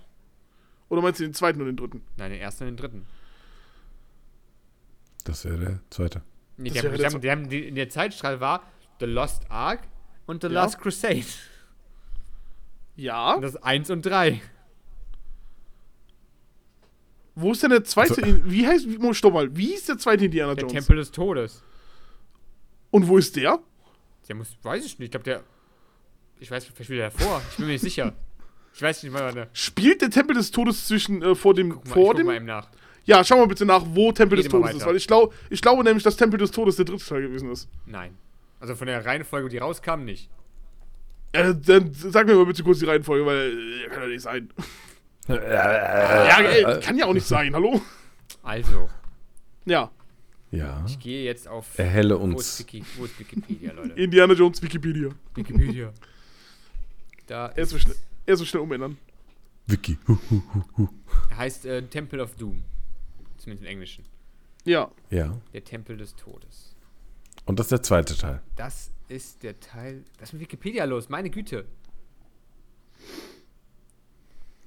[0.90, 2.02] Oder meinst du den zweiten und den dritten?
[2.18, 3.06] Nein, den ersten und den dritten.
[5.24, 6.22] Das wäre der zweite.
[6.58, 8.64] Nee, die, haben, die, das- haben, die haben die, in der Zeitstrahl war
[9.00, 9.88] The Lost Ark
[10.28, 10.54] und The Ja.
[10.54, 11.24] Last Crusade.
[12.96, 13.34] Ja.
[13.34, 14.42] Und das ist 1 und 3.
[17.36, 18.22] Wo ist denn der zweite?
[18.24, 20.74] Also- wie heißt, stopp mal, wie ist der zweite Indiana Der Jones?
[20.74, 21.64] Tempel des Todes.
[22.92, 23.60] Und wo ist der?
[24.28, 25.44] Der muss, weiß ich nicht, ich glaube der,
[26.40, 28.14] ich weiß, vielleicht wieder davor, ich bin mir nicht sicher.
[28.76, 31.70] Ich weiß nicht mal, wann der, Spielt der Tempel des Todes zwischen, äh, vor dem,
[31.72, 32.26] guck mal, ich vor guck dem?
[32.28, 32.68] mal eben nach.
[33.06, 34.88] Ja, schau mal bitte nach, wo Tempel des Rede mal Todes ist.
[34.88, 37.68] Weil ich, glaub, ich glaube nämlich, dass Tempel des Todes der dritte Teil gewesen ist.
[37.86, 38.18] Nein.
[38.60, 40.30] Also von der Reihenfolge, die rauskam, nicht.
[41.34, 44.50] Äh, dann sag mir mal bitte kurz die Reihenfolge, weil äh, kann ja nicht sein.
[45.28, 47.82] ja, ey, kann ja auch nicht sein, hallo?
[48.42, 48.90] Also,
[49.66, 49.92] Ja,
[50.52, 50.84] Ja.
[50.88, 51.78] ich gehe jetzt auf.
[51.78, 52.60] Erhelle Wo ist, uns.
[52.60, 53.94] Wiki, wo ist Wikipedia, Leute?
[53.94, 55.10] Indiana Jones Wikipedia.
[55.36, 55.92] Wikipedia.
[57.28, 57.96] Da Er ist so schnell,
[58.26, 58.98] er ist so schnell umändern.
[59.68, 59.98] Wiki.
[60.08, 60.88] Hu, hu, hu, hu.
[61.30, 62.64] er heißt äh, Temple of Doom.
[63.38, 64.06] Zumindest im Englischen.
[64.66, 64.92] Ja.
[65.10, 65.38] Ja.
[65.54, 66.76] Der Tempel des Todes.
[67.46, 68.42] Und das ist der zweite Teil.
[68.56, 70.04] Das ist der Teil.
[70.20, 71.10] Was ist mit Wikipedia los?
[71.10, 71.66] Meine Güte.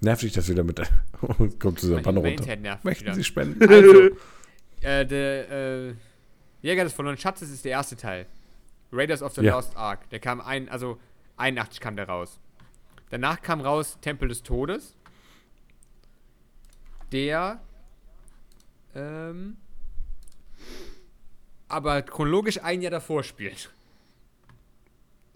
[0.00, 0.88] Nervt dich das wieder mit der.
[1.58, 2.56] Kommt zu dieser Panne runter.
[2.56, 3.14] Nervt Möchten wieder.
[3.14, 3.66] Sie spenden?
[3.66, 4.10] Also,
[4.82, 5.94] äh, der äh,
[6.60, 8.26] Jäger des verlorenen Schatzes ist der erste Teil.
[8.92, 9.56] Raiders of the Ja.
[9.56, 10.08] Lost Ark.
[10.10, 10.98] Der kam ein, also
[11.38, 12.38] 81 kam der raus.
[13.10, 14.96] Danach kam raus Tempel des Todes.
[17.12, 17.60] Der
[18.94, 19.58] ähm,
[21.68, 23.70] aber chronologisch ein Jahr davor spielt.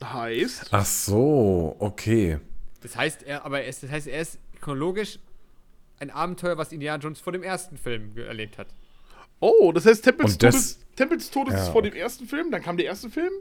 [0.02, 0.68] Heißt.
[0.70, 2.40] Ach so, okay.
[2.80, 5.18] Das heißt, er, aber es, das heißt, er ist chronologisch
[5.98, 8.68] ein Abenteuer, was Indiana Jones vor dem ersten Film erlebt hat.
[9.40, 12.00] Oh, das heißt, Tempel des Todes, Tempel des Todes Ja, ist vor dem okay.
[12.00, 13.32] ersten Film, dann kam der erste Film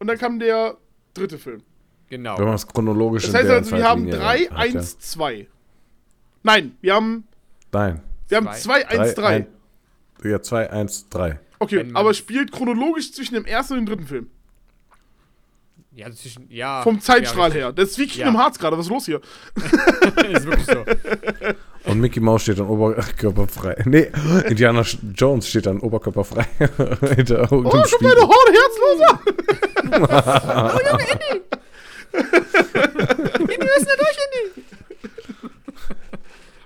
[0.00, 0.76] und dann kam der
[1.14, 1.62] dritte Film.
[2.08, 2.38] Genau.
[2.38, 5.46] Wenn man es chronologisch Das heißt also, wir haben Zeitlinie 3, hat, 1, 2.
[6.42, 7.24] Nein, wir haben,
[7.72, 8.00] Nein.
[8.28, 8.82] wir haben Zwei.
[8.84, 9.26] 2, 1, 3.
[9.26, 9.46] ein-
[10.22, 11.40] Ja, 2, 1, 3.
[11.58, 14.30] Okay, aber spielt chronologisch zwischen dem ersten und dem dritten Film.
[15.92, 16.82] ja, zwischen, ja.
[16.82, 17.72] Vom Zeitstrahl ja, her.
[17.72, 18.40] Das ist wie Kingdom Ja.
[18.42, 18.76] Hearts gerade.
[18.78, 19.20] Was ist los hier?
[19.56, 20.84] ist wirklich so.
[21.90, 23.82] Und Mickey Mouse steht dann oberkörperfrei.
[23.86, 24.10] Nee,
[24.48, 24.82] Indiana
[25.14, 26.44] Jones steht dann oberkörperfrei
[27.14, 28.16] hinter Oh, schon meine Spiegel.
[28.22, 28.52] Horde
[29.92, 30.80] Herzloser!
[32.16, 34.64] Wir müssen da durch, Indy!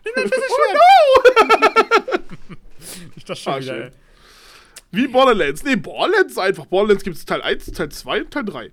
[0.05, 2.21] Nimm dein festes Schwert!
[3.17, 3.91] Ich das schon Ah, wieder, ey.
[4.93, 5.63] Wie Borderlands.
[5.63, 6.67] Nee, Borderlands einfach.
[6.67, 8.73] Borderlands gibt es Teil 1, Teil 2 und Teil 3.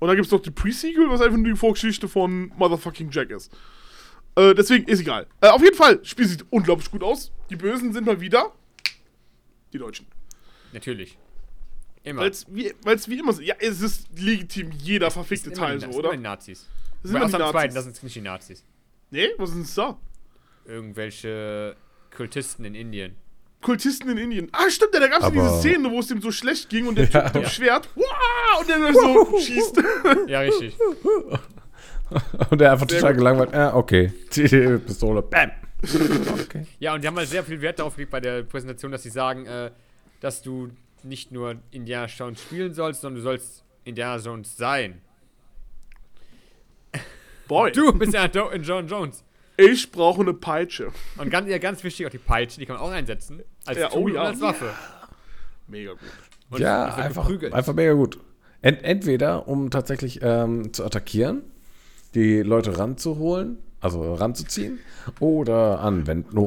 [0.00, 3.30] Und dann gibt es noch die Pre-Sequel, was einfach nur die Vorgeschichte von Motherfucking Jack
[3.30, 3.52] ist.
[4.36, 5.26] Äh, deswegen ist egal.
[5.40, 7.30] Äh, auf jeden Fall, Spiel sieht unglaublich gut aus.
[7.50, 8.52] Die Bösen sind mal wieder
[9.72, 10.06] die Deutschen.
[10.72, 11.16] Natürlich.
[12.04, 12.20] Immer.
[12.22, 13.42] Weil es wie, weil's wie immer so.
[13.42, 16.10] Ja, es ist legitim jeder verfickte Teil die- so, das oder?
[16.10, 16.68] Sind immer die Nazis.
[17.02, 17.50] Das sind außer die Nazis.
[17.52, 18.64] zweiten, das sind nicht die Nazis.
[19.10, 19.98] Nee, was ist denn da?
[20.70, 21.76] Irgendwelche
[22.16, 23.16] Kultisten in Indien.
[23.62, 24.48] Kultisten in Indien.
[24.52, 26.86] Ah, stimmt, ja, da gab es ja diese Szene, wo es ihm so schlecht ging
[26.86, 27.22] und der Ja.
[27.22, 29.82] Typ mit dem Schwert, wow, und der dann so schießt.
[30.28, 30.76] Ja, richtig.
[32.50, 33.18] Und der einfach Sehr total gut.
[33.20, 33.54] gelangweilt.
[33.54, 34.12] Ah, okay.
[34.36, 35.22] Die Pistole.
[35.22, 35.50] Bam.
[35.82, 36.66] Okay.
[36.78, 39.08] Ja, und die haben halt sehr viel Wert darauf gelegt bei der Präsentation, dass sie
[39.10, 39.70] sagen, äh,
[40.20, 40.68] dass du
[41.04, 45.00] nicht nur Indiana Jones spielen sollst, sondern du sollst Indiana Jones sein.
[47.48, 49.22] Boy, Du bist ja John Jones.
[49.56, 50.90] ich brauche eine Peitsche.
[51.18, 53.42] Und ganz, ja, ganz wichtig, auch die Peitsche, die kann man auch einsetzen.
[53.66, 54.22] Als Ja, Tool oh ja.
[54.22, 54.70] als Waffe.
[55.68, 56.00] Mega gut.
[56.50, 58.18] Und ja, einfach, einfach mega gut.
[58.62, 61.42] Ent, entweder, um tatsächlich ähm, zu attackieren,
[62.14, 64.78] die Leute ranzuholen, also ranzuziehen,
[65.20, 66.38] oder an Wänden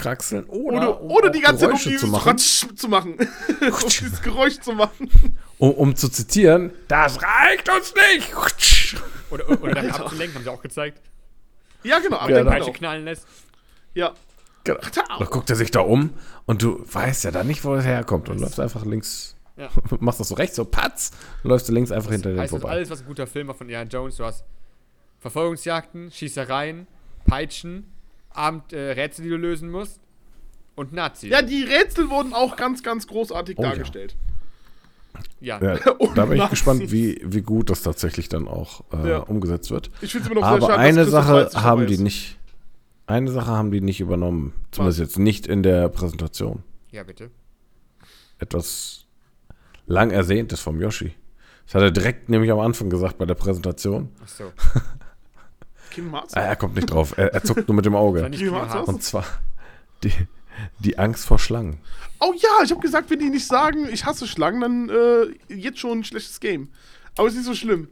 [0.00, 2.38] hochzukraxeln, oder, Oder, um oder die ganze Zeit um Geräusche dieses zu machen.
[2.38, 3.14] Zu machen.
[3.60, 5.08] um dieses Geräusch zu machen.
[5.58, 8.32] Um, um zu zitieren, das reicht uns nicht.
[9.30, 11.00] Oder, oder damit abzulenken, haben sie auch gezeigt.
[11.84, 12.16] Ja, genau.
[12.16, 12.78] Aber dann da- Peitsche genau.
[12.78, 13.28] knallen lässt.
[13.94, 14.12] Ja.
[14.64, 14.80] Genau.
[15.20, 16.10] Da guckt er sich da um
[16.46, 19.68] und du weißt ja dann nicht, wo er herkommt und läufst einfach links, Ja.
[20.00, 21.12] machst das so rechts, so patz,
[21.44, 22.74] und läufst du links einfach hinter dem Heißt das vorbei.
[22.74, 24.16] alles, was ein guter Film war von Indiana Jones?
[24.16, 24.44] Du hast
[25.20, 26.88] Verfolgungsjagden, Schießereien,
[27.24, 27.84] Peitschen,
[28.40, 30.00] Abend, äh, Rätsel, die du lösen musst
[30.74, 31.30] und Nazis.
[31.30, 34.16] ja, die Rätsel wurden auch ganz, ganz großartig Oh dargestellt.
[35.40, 35.60] ja.
[35.62, 36.50] Ja, Und da bin ich Nazis.
[36.50, 39.18] gespannt, wie, wie gut das tatsächlich dann auch äh, Ja.
[39.18, 39.90] umgesetzt wird.
[40.00, 42.00] Ich finde es immer noch sehr Aber schade, dass eine Sache haben die ist.
[42.00, 42.38] nicht.
[43.06, 44.52] Eine Sache haben die nicht übernommen.
[44.70, 45.06] Zumindest Was?
[45.08, 46.62] jetzt nicht in der Präsentation.
[46.92, 47.30] ja, bitte.
[48.38, 49.04] Etwas
[49.86, 51.12] lang ersehntes vom Yoshi.
[51.66, 54.08] Das hat er direkt nämlich am Anfang gesagt bei der Präsentation.
[54.22, 54.44] Achso.
[54.72, 54.82] Kingdom
[56.12, 56.34] Hearts?
[56.34, 57.14] Ah, er kommt nicht drauf.
[57.16, 58.24] Er, er zuckt nur mit dem Auge.
[58.86, 59.24] Und zwar
[60.02, 60.12] die,
[60.78, 61.78] die Angst vor Schlangen.
[62.20, 65.78] Oh ja, ich habe gesagt, wenn die nicht sagen, ich hasse Schlangen, dann äh, jetzt
[65.78, 66.68] schon ein schlechtes Game.
[67.16, 67.88] Aber ist nicht so schlimm.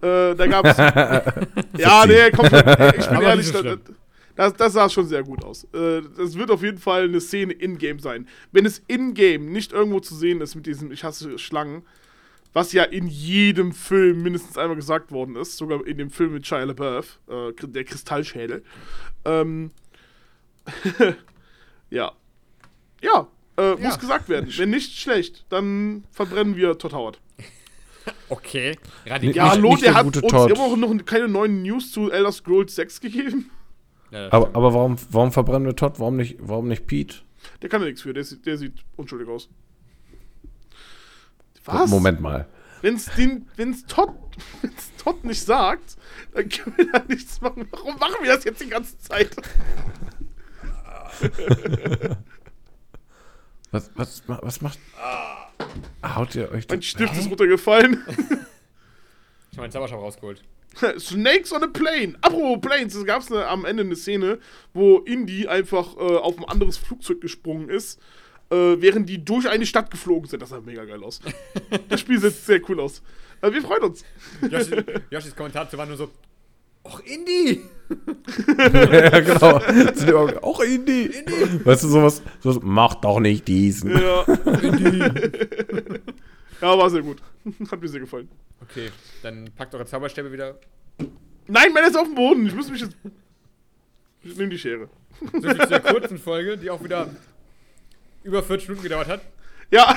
[0.00, 0.76] Äh, da gab's.
[1.78, 2.58] ja, nee, komm schon.
[2.58, 3.62] Ich bin Aber ehrlich, so
[4.36, 5.64] das, das sah schon sehr gut aus.
[5.72, 8.26] Äh, das wird auf jeden Fall eine Szene in-game sein.
[8.52, 11.82] Wenn es in-game nicht irgendwo zu sehen ist mit diesem Ich hasse Schlangen,
[12.54, 16.46] was ja in jedem Film mindestens einmal gesagt worden ist, sogar in dem Film mit
[16.46, 18.64] Shia LaBeouf, äh, der Kristallschädel.
[19.26, 19.70] Ähm,
[21.90, 22.12] ja.
[23.02, 23.28] Ja,
[23.58, 24.48] äh, muss gesagt werden.
[24.56, 27.20] Wenn nicht schlecht, dann verbrennen wir Todd Howard.
[28.28, 28.76] Okay.
[29.06, 29.34] Radikal.
[29.36, 30.50] Ja, Nicht- hallo, der der hat gute uns Todd.
[30.50, 33.50] immer auch noch keine neuen News zu Elder Scrolls 6 gegeben.
[34.10, 35.94] Ja, Aber, aber warum, warum verbrennen wir Todd?
[35.98, 37.16] Warum nicht, warum nicht Pete?
[37.62, 39.48] Der kann ja nichts für, der, der sieht unschuldig aus.
[41.64, 41.90] Was?
[41.90, 42.46] Moment mal.
[42.82, 44.10] Wenn's den, wenn's Todd,
[44.62, 45.96] wenn's Todd nicht sagt,
[46.34, 47.66] dann können wir da nichts machen.
[47.70, 49.30] Warum machen wir das jetzt die ganze Zeit?
[53.74, 54.78] Was, was, was macht.
[56.04, 58.04] Haut ihr euch Mein Stift ist runtergefallen.
[59.50, 60.42] Ich habe meinen Zauberstab rausgeholt.
[60.98, 62.16] Snakes on a plane.
[62.22, 64.40] Apropos Planes, es gab am Ende eine Szene,
[64.72, 68.00] wo Indy einfach äh, auf ein anderes Flugzeug gesprungen ist,
[68.54, 70.40] äh, während die durch eine Stadt geflogen sind.
[70.42, 71.20] Das sah mega geil aus.
[71.88, 73.02] das Spiel sieht sehr cool aus.
[73.40, 74.04] Äh, wir freuen uns.
[74.48, 74.76] Yoshi,
[75.10, 76.10] Yoshis Kommentar war nur so:
[76.84, 77.62] Och, Indie!
[78.48, 79.58] ja, genau.
[80.42, 81.10] Auch Indie.
[81.64, 82.60] Weißt du, sowas, sowas.
[82.62, 83.90] Mach doch nicht diesen.
[83.90, 84.24] Ja.
[86.60, 87.22] ja, war sehr gut.
[87.70, 88.28] Hat mir sehr gefallen.
[88.62, 88.90] Okay,
[89.22, 90.58] dann packt eure Zauberstäbe wieder.
[91.46, 92.46] Nein, meiner ist auf dem Boden.
[92.46, 92.96] Ich muss mich jetzt.
[94.22, 94.88] Ich nehme die Schere.
[95.32, 97.08] So viel zu der kurzen Folge, die auch wieder
[98.24, 99.20] über 40 Minuten gedauert hat.
[99.70, 99.96] Ja,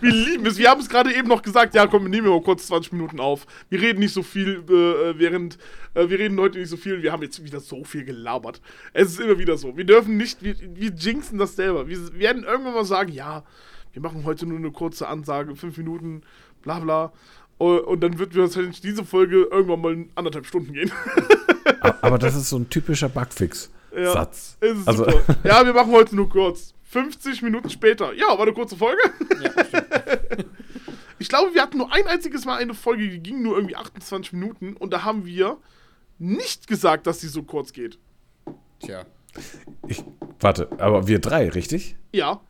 [0.00, 0.56] wir lieben es.
[0.58, 1.74] Wir haben es gerade eben noch gesagt.
[1.74, 3.46] Ja, komm, wir nehmen mal kurz 20 Minuten auf.
[3.68, 5.58] Wir reden nicht so viel, äh, während.
[5.94, 7.02] Äh, wir reden heute nicht so viel.
[7.02, 8.60] Wir haben jetzt wieder so viel gelabert.
[8.94, 9.76] Es ist immer wieder so.
[9.76, 10.42] Wir dürfen nicht.
[10.42, 11.86] Wir, wir jinxen das selber.
[11.86, 13.44] Wir werden irgendwann mal sagen: Ja,
[13.92, 16.22] wir machen heute nur eine kurze Ansage, fünf Minuten,
[16.62, 17.12] bla bla.
[17.58, 20.90] Und dann wird wahrscheinlich diese Folge irgendwann mal in anderthalb Stunden gehen.
[22.02, 23.70] Aber das ist so ein typischer Bugfix-Satz.
[23.96, 25.36] Es ist Also- super.
[25.44, 26.74] Ja, wir machen heute nur kurz.
[26.84, 28.12] 50 Minuten später.
[28.14, 29.00] Ja, war eine kurze Folge.
[29.42, 29.50] Ja.
[31.20, 34.32] Ich glaube, wir hatten nur ein einziges Mal eine Folge, die ging nur irgendwie 28
[34.34, 35.56] Minuten und da haben wir
[36.18, 37.98] nicht gesagt, dass sie so kurz geht.
[38.80, 39.04] Tja.
[39.86, 40.04] Ich,
[40.40, 41.96] warte, aber wir drei, richtig?
[42.12, 42.40] Ja,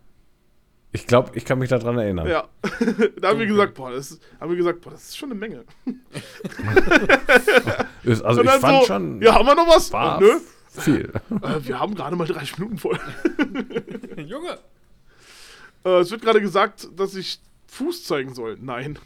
[0.92, 2.26] Ich glaube, ich kann mich daran erinnern.
[2.26, 2.48] ja.
[3.20, 5.38] da haben wir gesagt, boah, das ist, haben wir gesagt, boah, das ist schon eine
[5.38, 5.64] Menge.
[8.24, 9.92] Also ich fand so, schon, ja, haben wir noch was?
[9.92, 10.38] war Nö.
[10.80, 11.12] Viel.
[11.42, 12.98] Äh, wir haben gerade mal 30 Minuten voll.
[14.16, 14.58] Junge!
[15.84, 18.56] Äh, es wird gerade gesagt, dass ich Fuß zeigen soll.
[18.60, 18.98] Nein,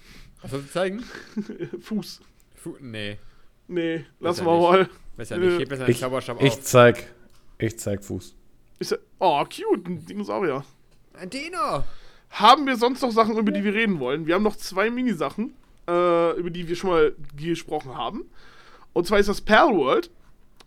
[0.42, 1.04] Was soll ich zeigen?
[1.80, 2.20] Fuß.
[2.54, 3.18] Fu nee.
[3.66, 4.42] Nee, wir nicht.
[4.44, 4.88] mal.
[5.16, 5.58] Besser nicht.
[5.60, 6.60] Heb besser den Ich, Zauberstab ich auf.
[6.62, 7.12] zeig,
[7.58, 8.34] ich zeig Fuß.
[8.78, 10.64] Ich oh, cute, ein Dinosaurier.
[11.14, 11.84] Ein Dino!
[12.30, 14.26] Haben wir sonst noch Sachen, über die wir reden wollen?
[14.26, 15.54] Wir haben noch zwei Minisachen,
[15.88, 18.24] äh, über die wir schon mal gesprochen haben.
[18.92, 20.10] Und zwar ist das Pearl World.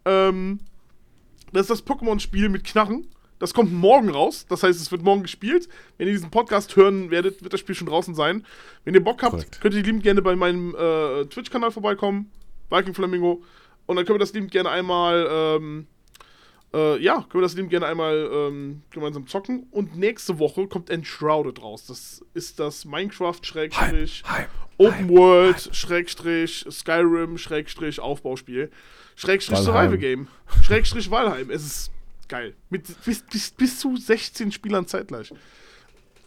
[0.06, 0.60] Ähm,
[1.52, 3.08] das ist das Pokémon-Spiel mit Knarren.
[3.39, 4.45] Das kommt morgen raus.
[4.47, 5.68] Das heißt, es wird morgen gespielt.
[5.97, 8.45] Wenn ihr diesen Podcast hören werdet, wird das Spiel schon draußen sein.
[8.86, 9.62] Wenn ihr Bock habt, Korrekt.
[9.62, 12.32] könnt ihr liebend gerne bei meinem äh, Twitch-Kanal vorbeikommen.
[12.70, 13.41] Viking Flamingo.
[13.88, 15.88] Und dann können wir das liebend gerne einmal, ähm,
[16.74, 19.67] äh, ja, können wir das liebend gerne einmal ähm, gemeinsam zocken.
[19.72, 21.86] Und nächste Woche kommt Enshrouded raus.
[21.88, 24.24] Das ist das Minecraft-Schrägstrich.
[24.78, 28.72] Open World, Schrägstrich, Skyrim, Schrägstrich, Aufbauspiel,
[29.15, 29.59] Schrägstrich.
[29.59, 30.28] Survival Game,
[30.63, 31.51] Schrägstrich Valheim.
[31.51, 31.91] Es ist
[32.28, 32.55] geil.
[32.69, 35.32] Mit bis, bis, bis zu 16 Spielern zeitgleich.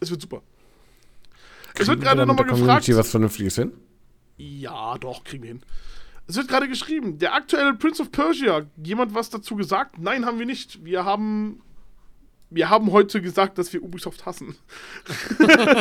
[0.00, 0.42] Es wird super.
[1.72, 2.60] Es wird Kriegen wir gerade nochmal gefragt.
[2.60, 3.72] Community was Vernünftiges hin?
[4.36, 5.62] Ja, doch, kriegen wir hin.
[6.26, 9.98] Es wird gerade geschrieben, der aktuelle Prince of Persia, jemand was dazu gesagt?
[9.98, 10.84] Nein, haben wir nicht.
[10.84, 11.60] Wir haben
[12.54, 14.54] wir haben heute gesagt, dass wir Ubisoft hassen.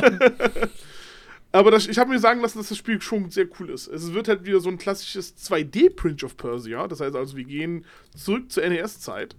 [1.51, 3.87] Aber das, ich habe mir sagen lassen, dass das Spiel schon sehr cool ist.
[3.87, 6.87] Es wird halt wieder so ein klassisches 2D-Prince of Persia.
[6.87, 7.85] Das heißt also, wir gehen
[8.17, 9.35] zurück zur NES-Zeit.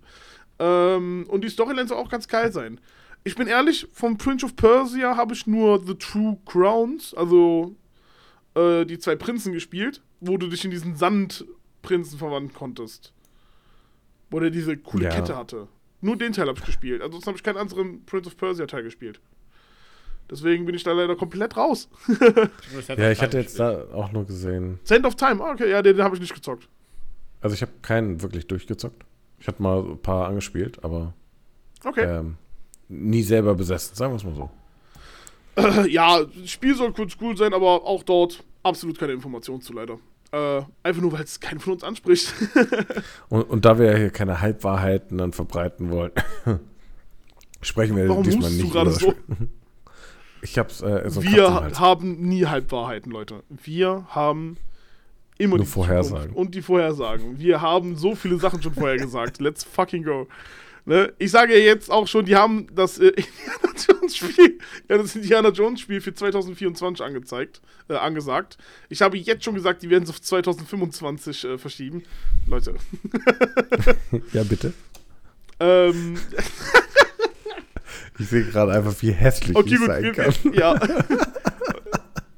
[0.60, 2.80] Ähm, und die Storyline soll auch ganz geil sein.
[3.24, 7.74] Ich bin ehrlich, vom Prince of Persia habe ich nur The True Crowns, also
[8.54, 13.12] äh, die zwei Prinzen gespielt, wo du dich in diesen Sandprinzen verwandeln konntest.
[14.30, 15.10] Wo der diese coole Ja.
[15.10, 15.68] Kette hatte.
[16.00, 17.02] Nur den Teil habe ich gespielt.
[17.02, 19.20] Ansonsten habe ich keinen anderen Prince of Persia Teil gespielt.
[20.30, 21.88] Deswegen bin ich da leider komplett raus.
[22.96, 24.80] Ja, ich hatte jetzt da auch nur gesehen.
[24.84, 26.68] Sand of Time, ah, okay, ja, den, den habe ich nicht gezockt.
[27.42, 29.04] Also ich habe keinen wirklich durchgezockt.
[29.38, 31.12] Ich hatte mal ein paar angespielt, aber
[31.84, 32.04] Okay.
[32.04, 32.36] ähm,
[32.88, 34.50] nie selber besessen, sagen wir es mal so.
[35.88, 39.98] Ja, das Spiel soll kurz cool sein, aber auch dort absolut keine Informationen zu leider.
[40.34, 42.34] Äh, einfach nur, weil es keinen von uns anspricht.
[43.28, 46.10] Und, und da wir ja hier keine Halbwahrheiten dann verbreiten wollen,
[47.62, 49.14] sprechen wir Warum diesmal du nicht gerade über so?
[50.42, 53.44] Ich hab's äh, so Wir haben nie Halbwahrheiten, Leute.
[53.48, 54.56] Wir haben
[55.38, 56.34] immer Nur die Vorhersagen.
[56.34, 57.38] Und die Vorhersagen.
[57.38, 59.40] Wir haben so viele Sachen schon vorher gesagt.
[59.40, 60.26] Let's fucking go.
[60.86, 61.14] Ne?
[61.18, 64.58] Ich sage ja jetzt auch schon, die haben das äh, Indiana Jones Spiel,
[64.88, 68.58] ja, das Indiana Jones Spiel für 2024 angezeigt, äh, angesagt.
[68.90, 72.02] Ich habe jetzt schon gesagt, die werden es auf 2025 äh, verschieben.
[72.46, 72.74] Leute.
[74.32, 74.72] Ja, bitte.
[75.60, 76.18] Ähm,
[78.18, 79.86] Ich sehe gerade einfach, wie hässlich okay, ich gut.
[79.88, 80.34] sein Wir, kann.
[80.52, 80.74] ja.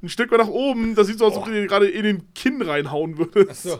[0.01, 2.03] Ein Stück weiter nach oben, das sieht so aus, als ob du dir gerade in
[2.03, 3.67] den Kinn reinhauen würdest.
[3.67, 3.79] Achso.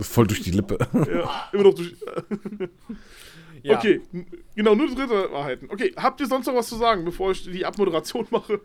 [0.00, 0.78] Voll durch die Lippe.
[0.92, 1.94] Ja, immer noch durch.
[3.62, 3.78] Ja.
[3.78, 4.00] Okay,
[4.54, 5.68] genau, nur dritte Wahrheiten.
[5.70, 8.60] Okay, habt ihr sonst noch was zu sagen, bevor ich die Abmoderation mache?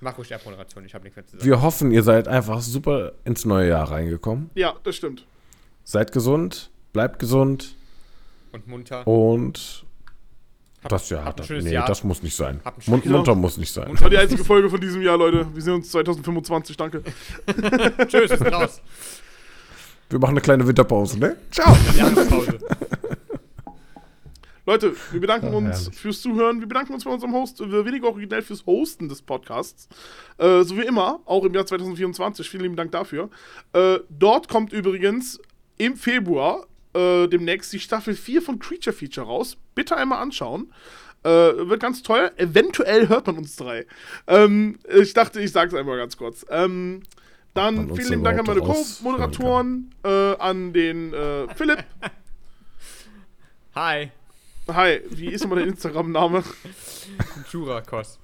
[0.00, 1.44] Mach ruhig die Abmoderation, ich habe nichts mehr zu sagen.
[1.48, 4.50] Wir hoffen, ihr seid einfach super ins neue Jahr reingekommen.
[4.54, 5.24] Ja, das stimmt.
[5.84, 7.74] Seid gesund, bleibt gesund
[8.52, 9.06] Und munter.
[9.06, 9.84] und
[10.82, 11.86] Habt- das ja, ein das, nee, Jahr.
[11.86, 12.60] das muss nicht sein.
[12.64, 13.88] Habt ein Mun schönes munter muss nicht sein.
[13.92, 15.46] Das war die einzige Folge von diesem Jahr, Leute.
[15.54, 17.02] Wir sehen uns 2025, danke.
[18.08, 18.82] Tschüss, raus.
[20.10, 21.36] Wir machen eine kleine Winterpause, ne?
[21.50, 21.74] Ciao.
[21.96, 22.58] Jahrespause.
[24.66, 26.00] Leute, wir bedanken Ah, uns herrlich.
[26.00, 26.60] fürs Zuhören.
[26.60, 29.88] Wir bedanken uns bei unserem Host, äh, weniger originell fürs Hosten des Podcasts.
[30.38, 32.48] Äh, so wie immer, auch im Jahr 2024.
[32.48, 33.28] Vielen lieben Dank dafür.
[33.74, 35.38] Äh, dort kommt übrigens
[35.76, 39.58] im Februar äh, demnächst die Staffel 4 von Creature Feature raus.
[39.74, 40.72] Bitte einmal anschauen.
[41.24, 42.30] Äh, wird ganz toll.
[42.36, 43.86] Eventuell hört man uns drei.
[44.26, 46.46] Ähm, ich dachte, ich sage es einmal ganz kurz.
[46.48, 47.02] Ähm,
[47.52, 51.84] dann vielen lieben Dank an meine Co-Moderatoren, äh, an den äh, Philipp.
[53.74, 54.10] Hi,
[54.68, 56.42] Hi, wie ist nochmal der Instagram-Name?
[57.50, 58.18] Jurakos.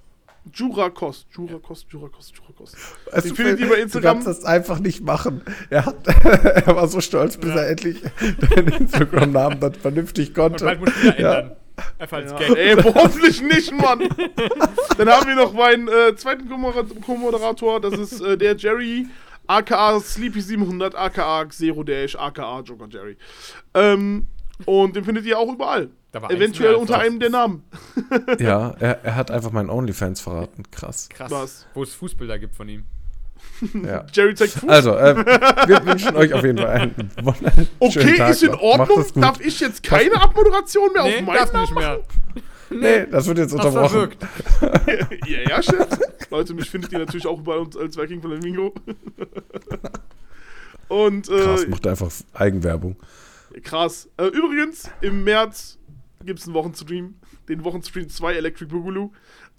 [0.55, 2.72] Jurakos, Jurakos, Jurakos, Jurakos.
[2.72, 4.14] Tut findet mir- ihr bei Du Instagram.
[4.22, 5.43] kannst das einfach nicht machen.
[5.68, 8.01] Er, hat, er war so stolz, bis er endlich
[8.55, 10.64] deinen Instagram-Namen dann vernünftig Und konnte.
[10.64, 11.34] bald muss ich wieder Ja.
[11.41, 11.57] ändern.
[11.99, 12.57] Einfach als Ja, Gag.
[12.57, 14.01] ey, hoffentlich nicht, Mann.
[14.99, 19.07] Dann haben wir noch meinen äh, zweiten Co-Moder- Co-Moderator, das ist äh, der Jerry,
[19.47, 23.16] aka Sleepy700, aka Zero Dash, aka Joker Jerry.
[23.74, 24.26] Ähm,
[24.66, 25.91] und den findet ihr auch überall.
[26.13, 27.63] Da war eins Eventuell unter einem der Namen.
[28.39, 30.65] Ja, er, er hat einfach meinen OnlyFans verraten.
[30.71, 31.09] Krass.
[31.09, 31.31] Krass.
[31.31, 31.67] Was?
[31.75, 32.85] Wo es Fußbilder gibt von ihm.
[33.85, 34.05] Ja.
[34.13, 34.69] Jerry zeigt Fuß.
[34.69, 38.55] Also, äh, wir wünschen euch auf jeden Fall einen wunderschönen okay, Tag ist in.
[38.55, 39.05] Ordnung.
[39.15, 42.01] Darf ich jetzt keine Abmoderation mehr Nee, auf meinen Namen nicht mehr.
[42.71, 44.11] Nee, das wird jetzt unterbrochen.
[45.27, 45.89] ja, ja, Chef.
[46.31, 48.73] Leute, mich findet ihr natürlich auch bei uns als Viking Flamingo.
[50.89, 52.97] Und äh, Krass, macht einfach Eigenwerbung.
[53.63, 54.09] krass.
[54.17, 55.79] Äh, übrigens, im März
[56.25, 57.14] gibt es einen Wochenstream.
[57.49, 59.12] Den Wochenstream 2 Electric Boogaloo.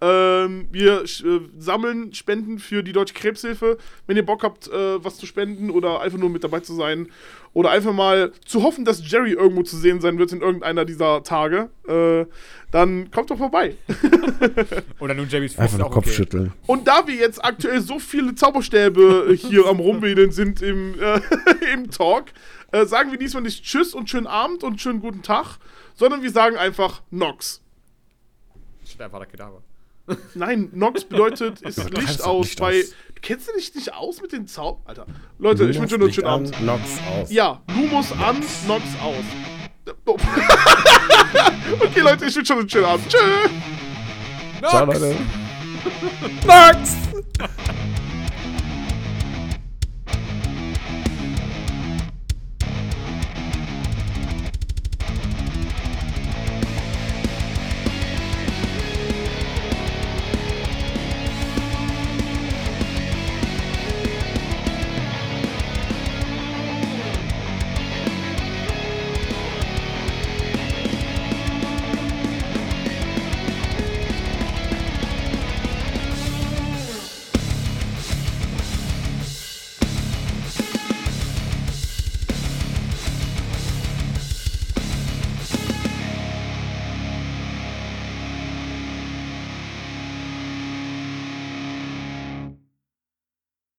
[0.03, 3.78] Ähm, wir äh, sammeln Spenden für die Deutsche Krebshilfe.
[4.07, 7.07] Wenn ihr Bock habt, äh, was zu spenden oder einfach nur mit dabei zu sein
[7.53, 11.24] oder einfach mal zu hoffen, dass Jerry irgendwo zu sehen sein wird in irgendeiner dieser
[11.24, 12.26] Tage, äh,
[12.72, 13.76] dann kommt doch vorbei.
[14.99, 16.16] Oder nun Jerry's Fuß Einfach auch Kopf okay.
[16.16, 16.53] schütteln.
[16.66, 21.20] Und da wir jetzt aktuell so viele Zauberstäbe äh, hier am Rumwedeln sind im, äh,
[21.74, 22.28] im Talk,
[22.72, 25.57] äh, sagen wir diesmal nicht Tschüss und schönen Abend und schönen guten Tag,
[25.95, 27.61] sondern wir sagen einfach Nox.
[30.34, 32.80] Nein, Nox bedeutet, ist Licht doch aus nicht bei.
[32.82, 32.89] aus.
[33.15, 34.82] Du kennst du dich nicht aus mit den Zauber?
[34.86, 35.05] Alter.
[35.38, 36.61] Leute, ich wünsche euch noch einen schönen Abend.
[36.61, 37.32] Nox aus.
[37.32, 39.24] Ja, Lumos an, Nox aus.
[40.05, 40.11] Oh.
[41.80, 43.09] okay, Leute, ich wünsche euch noch einen schönen Abend.
[43.09, 44.69] Tschüss.
[44.69, 45.15] Ciao, Leute.
[46.45, 48.01] Nox!